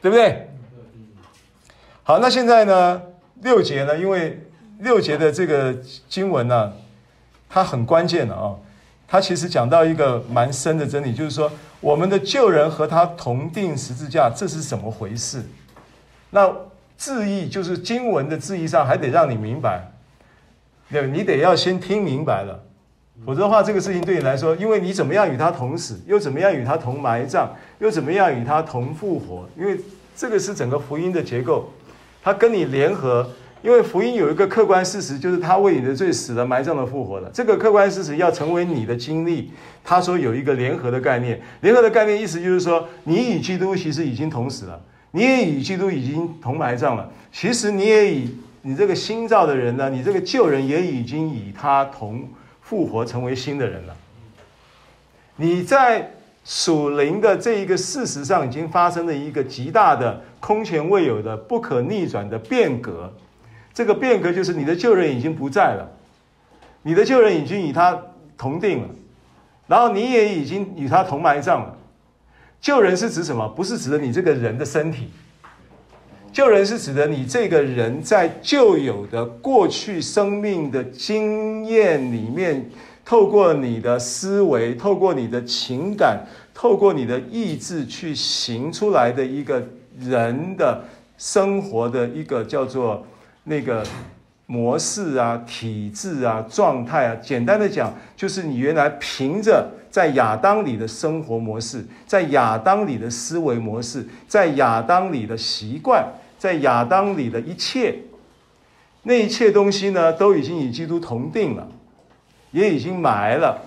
[0.00, 0.50] 对不对？
[2.02, 3.02] 好，那现在呢，
[3.42, 4.46] 六节呢，因为
[4.78, 5.74] 六节的这个
[6.08, 6.72] 经文呢，
[7.48, 8.54] 它很关键的啊，
[9.06, 11.50] 它其实讲到一个蛮深的真理，就是说。
[11.78, 15.44] 我们的旧人和他同钉十字架，这是怎么回事？
[16.30, 16.50] 那
[16.96, 19.92] 字义就是经文的字义上，还得让你明白，
[20.90, 22.64] 对，你得要先听明白了，
[23.24, 27.48] 否则的话，这个事情对你来说，因为你怎么样与他同死，又怎么样与他同埋葬，
[27.78, 29.48] 又怎么样与他同复活？
[29.58, 29.80] 因为
[30.14, 31.70] 这个是整个福音的结构，
[32.22, 33.28] 他跟你联合。
[33.62, 37.28] 因为福音有一个客观事实，就是他为你的罪死了、埋葬了、复活了。
[37.32, 39.50] 这个客观事实要成为你的经历，
[39.82, 41.40] 他说有一个联合的概念。
[41.62, 47.10] 联合的概念意思就是说，你与基督其实已经同死了，你也与基督已经同埋葬了。
[47.32, 48.28] 其实你也与
[48.62, 52.22] 你这个新造的人呢，你这个旧人也已经与他同
[52.68, 53.96] 复活，成为新的人了。
[55.36, 56.10] 你在
[56.44, 63.12] 属灵的这一个事实上，已经发生了一个极大的、空前未有的、不可逆转的变革。
[63.72, 65.88] 这个变革就是你的旧人已经不在了，
[66.82, 68.02] 你的旧人已经与他
[68.36, 68.88] 同定了，
[69.68, 71.76] 然后你也已经与他同埋葬了。
[72.60, 73.46] 旧人是指什么？
[73.50, 75.10] 不是指的你这个人的身体，
[76.36, 82.62] 旧人是指的你这个人在旧有的过去生命的经验里面，
[83.06, 89.66] 透过你的思维，透过你的情感，透过你的意志去行出来的一个
[89.98, 90.84] 人的
[91.16, 93.06] 生活的一个叫做。
[93.44, 93.82] 那个
[94.44, 106.04] 模式啊、体质啊、状态啊，简单的讲，就是你原来凭着在亚当里的生活模式，在亚当里的思维模式，在亚当里的习惯，
[106.38, 107.96] 在亚当里的一切，
[109.02, 111.68] 那一切东西呢，都已经与基督同定了，
[112.50, 113.62] 也已经埋了。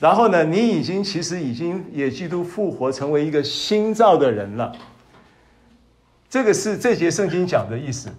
[0.00, 4.74] 然后呢，你已经其实已经也基督复活，成为一个新造的人了。
[6.28, 8.10] 这个是这节圣经讲的意思。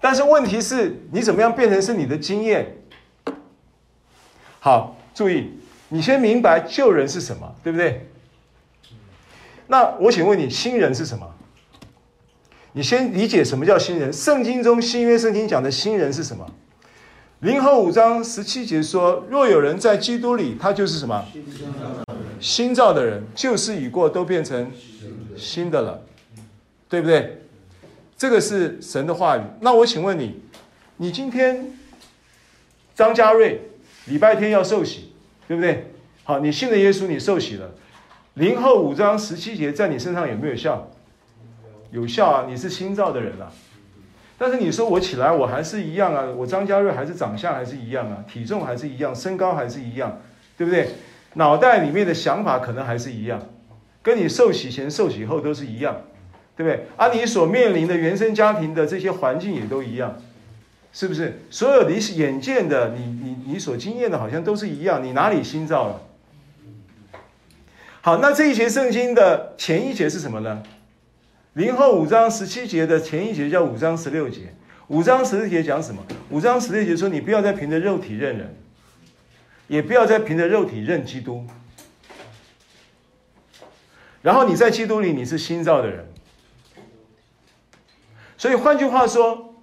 [0.00, 2.74] 但是问题是，你怎么样变成是你的经验？
[4.58, 5.50] 好，注意，
[5.88, 8.08] 你先明白旧人是什么，对不对？
[9.72, 11.26] 那我请问你，新人是什么？
[12.74, 14.12] 你先理解什么叫新人。
[14.12, 16.46] 圣经中新约圣经讲的新人是什么？
[17.40, 21.24] 林后五章十七节说：若有人在基督里，他就是什么？
[22.38, 24.70] 新造的人，旧事已过，都变成
[25.38, 26.02] 新的了，
[26.90, 27.40] 对不对？
[28.18, 29.40] 这个是神的话语。
[29.60, 30.38] 那我请问你，
[30.98, 31.72] 你今天
[32.94, 33.70] 张家瑞
[34.04, 35.14] 礼拜天要受洗，
[35.48, 35.90] 对不对？
[36.24, 37.70] 好，你信了耶稣，你受洗了。
[38.34, 40.88] 零后五章十七节在你身上有没有效？
[41.90, 43.52] 有效啊，你是新造的人了啊。
[44.38, 50.20] 但是你说我起来我还是一样啊，我张家瑞还是长相还是一样啊，体重还是一样，身高还是一样，
[50.56, 50.88] 对不对？
[51.34, 53.40] 脑袋里面的想法可能还是一样，
[54.02, 55.96] 跟你受洗前、受洗后都是一样。
[56.54, 56.86] 对不对？
[56.98, 60.14] 而、啊、你所面临的原生家庭的这些环境也都一样，
[60.92, 61.40] 是不是？
[61.48, 65.02] 所有你眼见的，你你你所经验的，好像都是一样。
[65.02, 66.00] 你哪里新造了？
[68.04, 70.60] 好，那这一节圣经的前一节是什么呢？
[71.52, 74.52] 林后五章十七节的前一节叫五章十六节。
[74.88, 76.04] 五章十六节讲什么？
[76.28, 78.56] 五章十六节说：“你不要再凭着肉体认人，
[79.68, 81.46] 也不要再凭着肉体认基督。
[84.20, 86.04] 然后你在基督里，你是新造的人。
[88.36, 89.54] 所以换句话说，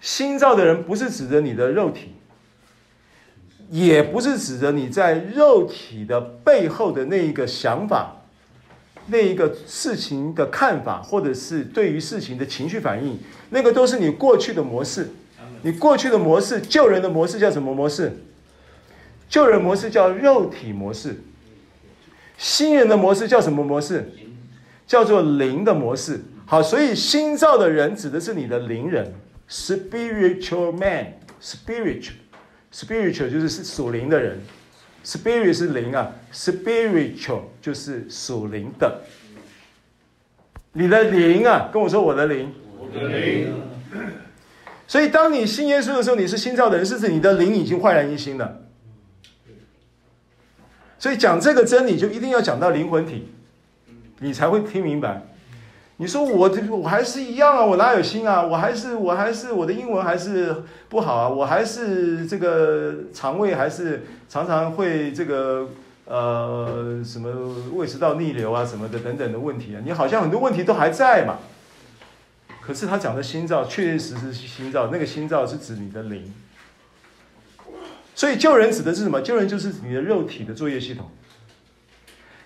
[0.00, 2.14] 新造的人不是指着你的肉体，
[3.70, 8.12] 也不是指着你在肉体的背后的那一个想法。”
[9.08, 13.16] 那一个事情的看法，或者是对于事情的情绪反应，
[13.50, 15.10] 那个都是你过去的模式。
[15.62, 18.18] 你过去的模式，旧人的模式叫什么模式？
[19.28, 21.22] 旧人模式叫肉体模式。
[22.36, 24.10] 新人的模式叫什么模式？
[24.88, 26.24] 叫做灵的模式。
[26.44, 29.14] 好，所以新造的人指的是你的灵人
[29.48, 30.72] ，spiritual
[32.72, 34.40] man，spiritual，spiritual 就是是属灵的人。
[35.04, 39.02] Spirit 是灵啊，spiritual 就是属灵的。
[40.72, 43.54] 你的灵啊，跟我说我的灵，我的灵。
[44.88, 48.62] 所以当你信耶稣的时候，你是新造的人，是指你的灵已经焕然一新了。
[50.98, 53.28] 所以讲这个真理，就一定要讲到灵魂体，
[54.18, 55.22] 你才会听明白。
[55.98, 58.42] 你说我这我还是一样啊，我哪有心啊？
[58.42, 60.54] 我还是我还是我的英文还是
[60.90, 65.70] 不好啊，我还是这个肠胃还是常常会这个
[66.04, 67.30] 呃什么
[67.72, 71.38] 胃食道逆流啊什么的等等的问题啊，你好像很多问题都还在嘛。
[72.60, 76.30] 可是他讲的心造确确实实是心造，那个心造是指你的灵。
[78.14, 79.22] 所以旧人指的是什么？
[79.22, 81.08] 旧人就是你的肉体的作业系统。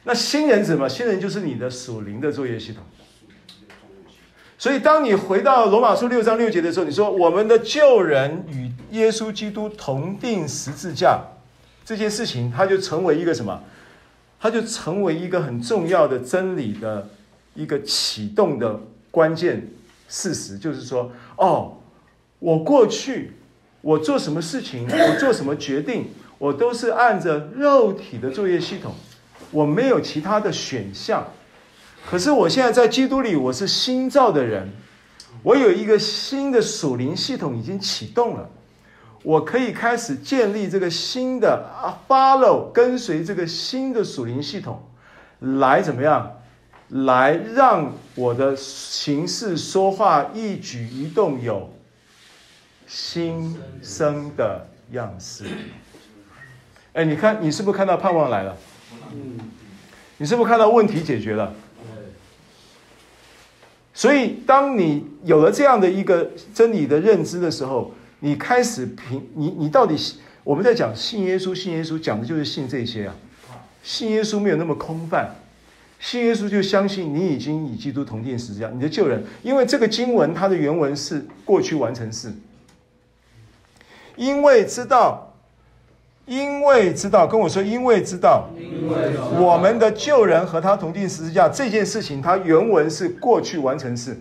[0.05, 0.89] 那新人指什么？
[0.89, 2.85] 新人就是你的属灵的作业系统。
[4.61, 11.19] 所以，当你回到罗马书六章六节的时候，你说我们的旧人与耶稣基督同钉十字架
[11.83, 13.59] 这件事情，它就成为一个什么？
[14.39, 17.09] 它就成为一个很重要的真理的
[17.55, 18.79] 一个启动的
[19.11, 19.67] 关键
[20.11, 21.79] 事实，就是说，哦，
[22.39, 23.33] 我过去
[23.81, 28.93] 我做什么事情，我做什么决定，我都是按着肉体的作业系统，
[29.53, 31.27] 我没有其他的选项。
[32.09, 34.71] 可是我现在在基督里，我是新造的人，
[35.43, 38.49] 我有一个新的属灵系统已经启动了，
[39.23, 44.83] 我可以开始建立这个新的啊，follow 跟随这个新的属灵系统，
[45.41, 46.37] 来怎么样？
[46.89, 51.73] 来让我的行事说话一举一动有
[52.89, 55.45] 新生的样式。
[56.93, 58.57] 哎，你看，你是不是看到盼望来了？
[60.17, 61.55] 你是不是看到问题解决了？
[63.93, 69.97] 所以，当你有了这样的一个真理的认知的时候，你开始凭你，你到底
[70.45, 73.15] 我们在讲信耶稣，信耶稣讲的就是信这些啊。
[73.83, 75.35] 信耶稣没有那么空泛，
[75.99, 79.25] 信耶稣就相信你已经与基督同定十字架，你的旧人。
[79.43, 82.33] 因为这个经文它的原文是过去完成式，
[84.17, 85.30] 因为知道。
[86.27, 88.49] 因为知道，跟我说，因为知道，
[89.37, 94.17] 我们的旧人和他同钉十字架这件事情，它原文是过去完成式，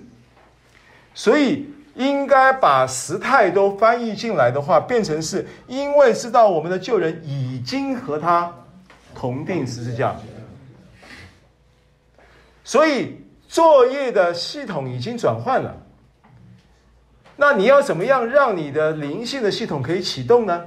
[1.14, 8.52] 所以应该把时态都翻译进来的话，变成是因为知道我们的旧人已经和他
[9.14, 10.16] 同定十字架，
[12.64, 13.18] 所以
[13.48, 15.76] 作业的系统已经转换了。
[17.36, 20.66] 那你要怎么样让你的灵性的系统可以启动呢？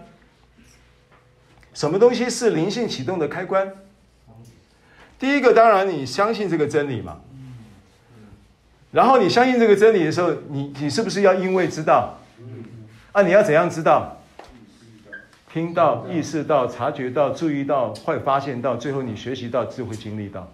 [1.74, 3.72] 什么东西是灵性启动的开关？
[5.18, 7.20] 第一个，当然你相信这个真理嘛。
[8.90, 12.18] 然后你相信这个真理的时候，你你是不是要因为知道？
[13.12, 14.18] 啊，你要怎样知道？
[15.52, 20.50] 听到、意识到、察觉到、注意到、会发现到，最后你学习到，就会经历到。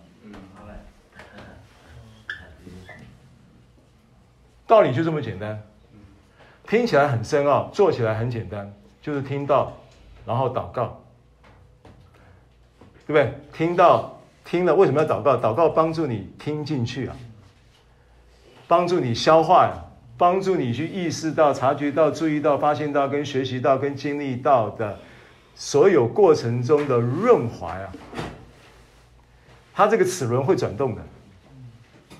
[4.66, 5.62] 道理就这么简单，
[6.66, 8.70] 听起来很深奥，做起来很简单，
[9.00, 9.72] 就是听到，
[10.26, 11.00] 然后祷告。
[13.08, 13.32] 对不对？
[13.54, 15.34] 听到听了，为什么要祷告？
[15.34, 17.16] 祷告帮助你听进去啊，
[18.66, 19.72] 帮助你消化呀，
[20.18, 24.98] 帮助你去意识到、察觉到、注意到、发现到、跟学习到、跟经历到的
[25.54, 27.90] 所有过程中的润滑呀。
[29.72, 31.02] 它这个齿轮会转动的，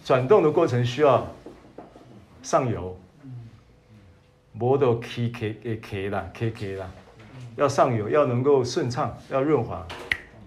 [0.02, 1.26] 转动的过程需要
[2.42, 2.98] 上油，
[4.52, 6.88] 磨到 K K K K 啦，K K 啦，
[7.56, 9.86] 要上油，要能够顺畅，要润滑。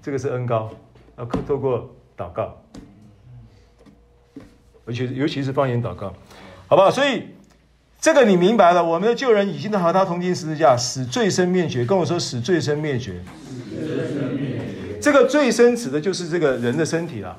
[0.04, 0.70] 这个是恩膏，
[1.18, 2.60] 要透过祷告，
[4.86, 6.14] 而且尤其是方言祷告，
[6.68, 6.90] 好不好？
[6.90, 7.28] 所以
[8.00, 11.86] 这个你明白了，我们的旧人已经和他同钉十字架，使罪身灭绝。
[11.86, 13.22] 跟我说，使罪身灭绝。
[15.00, 17.38] 这个罪身指的就是这个人的身体了。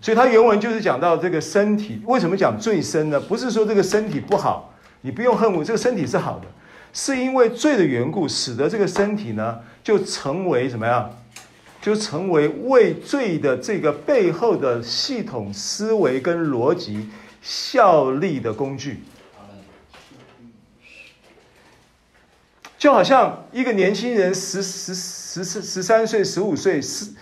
[0.00, 3.18] 所以他原文就是讲到这个身体，为什么讲罪身呢？
[3.18, 6.46] 不是说这个身体不好，你不用恨我，这个身体是好的，
[6.92, 11.10] 是因为罪的缘故，使得这个身体呢就成为什么样？
[11.86, 17.08] 就成为为罪的这个背后的系统思维跟逻辑
[17.40, 19.04] 效力的工具。
[22.76, 27.12] 就好像一个年轻人十十十十十三岁、十五岁是。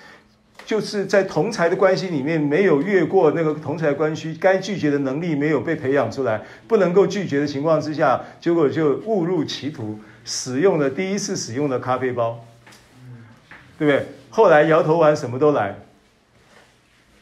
[0.64, 12.42] 就是在同侪的关系里面，没有越过那个同侪关系，该拒绝的能力没有被培养出来，不能够拒绝的情况之下，结果就误入歧途，使用了第一次使用的咖啡包，
[13.78, 14.06] 对不对？
[14.34, 15.76] 后来摇头丸什么都来，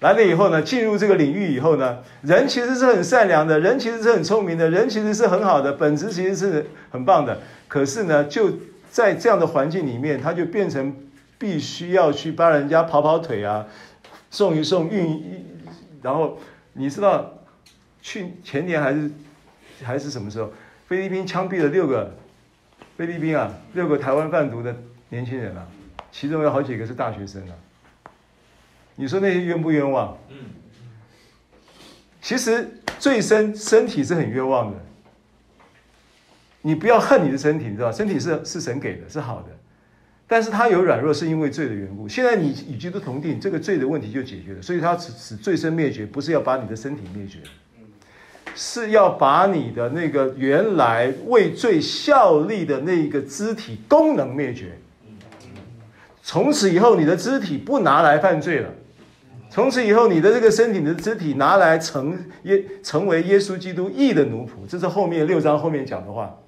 [0.00, 8.50] 来了以后呢，进入这个领域以后呢，人其实是很善良的，人其实是很聪明的，人其实是很好的，本质其实是很棒的，可是呢，就
[8.90, 10.94] 在这样的环境里面，他就变成。
[11.42, 13.66] 必须要去帮人家跑跑腿啊，
[14.30, 15.44] 送一送运一，
[16.00, 16.38] 然后
[16.74, 17.32] 你知道，
[18.00, 19.10] 去前年还是
[19.82, 20.52] 还是什么时候，
[20.86, 22.14] 菲律宾枪毙了六个
[22.96, 24.72] 菲律宾啊，六个台湾贩毒的
[25.08, 25.66] 年轻人啊，
[26.12, 27.54] 其中有好几个是大学生啊。
[28.94, 30.16] 你说那些冤不冤枉？
[30.28, 30.36] 嗯。
[32.20, 32.70] 其实
[33.00, 34.76] 罪身身体是很冤枉的，
[36.60, 39.48] 你不要恨你的身体，你知道身体是是神给的，是好的。
[40.28, 42.08] 但是他有软弱，是因为罪的缘故。
[42.08, 44.62] 现在你与基督同定，这个罪的问题就解决了。
[44.62, 47.40] 所以他使使罪身灭绝，不是要把你的身体灭绝，
[48.54, 54.78] 是要把你的那个原来为罪效力的那个肢体功能灭绝。
[56.22, 58.70] 从此以后，你的肢体不拿来犯罪了。
[59.50, 64.66] 从此以后，你的这个身体你的肢体拿来成耶成为耶稣基督义的奴仆。
[64.66, 66.38] 这是后面六章后面讲的话。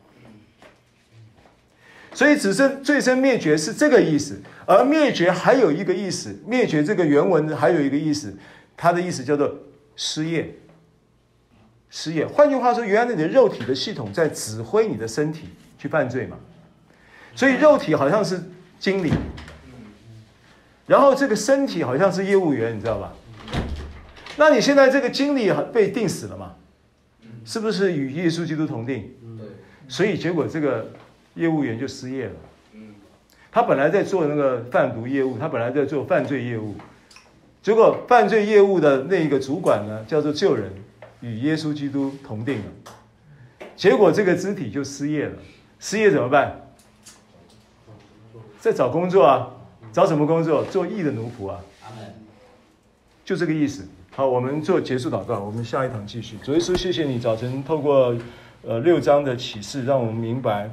[2.15, 8.33] 所以，只是罪身灭绝是这个意思，而灭绝还有一个意思，灭绝这个原文还有一个意思，
[8.77, 9.53] 它的意思叫做
[9.97, 10.55] 失业。
[11.91, 16.37] 失业，换句话说，原来你的肉体的系统在指挥你的身体去犯罪嘛。
[17.35, 18.41] 所以，肉体好像是
[18.79, 19.13] 经理，
[20.87, 23.13] 然后这个身体好像是业务员，你知道吧？
[24.37, 26.55] 那你现在这个经理被定死了嘛？
[27.45, 29.15] 是不是与耶稣基督同定？
[29.89, 30.91] 所以结果这个。
[31.37, 32.33] 业务员就失业了。
[33.51, 36.77] 他本来在做那个贩毒业务，他本来在做犯罪业务，
[37.61, 40.73] 结果犯罪业务的那一个主管呢，叫做救人，
[41.23, 43.69] 与耶稣基督同定了。
[43.75, 45.33] 结果这个肢体就失业了，
[45.81, 46.71] 失业怎么办？
[48.61, 49.51] 在找工作啊，
[49.95, 50.65] 找什么工作？
[50.65, 51.61] 做义的奴仆啊。
[53.25, 53.87] 就这个意思。
[54.11, 56.37] 好，我们做结束祷告，我们下一堂继续。
[56.43, 58.13] 主耶稣，谢谢你早晨透过
[58.63, 60.69] 呃六章的启示，让我们明白。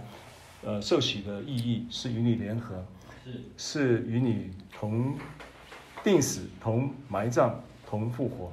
[0.63, 2.83] 呃，受洗的意义是与你联合，
[3.23, 5.15] 是是与你同
[6.03, 8.51] 定死、同埋葬、同复活，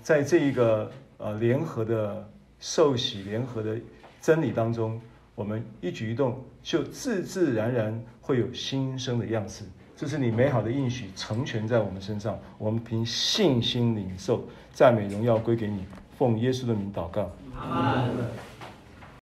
[0.00, 2.28] 在这一个呃联合的
[2.60, 3.76] 受洗联合的
[4.20, 5.00] 真理当中，
[5.34, 9.64] 我们一举一动就自自然然会有新生的样式。
[10.00, 15.84] 这是你美好的应许成全在我们身上，我们凭信心领受，赞美荣耀归给你，
[16.16, 17.28] 奉耶稣的名祷告。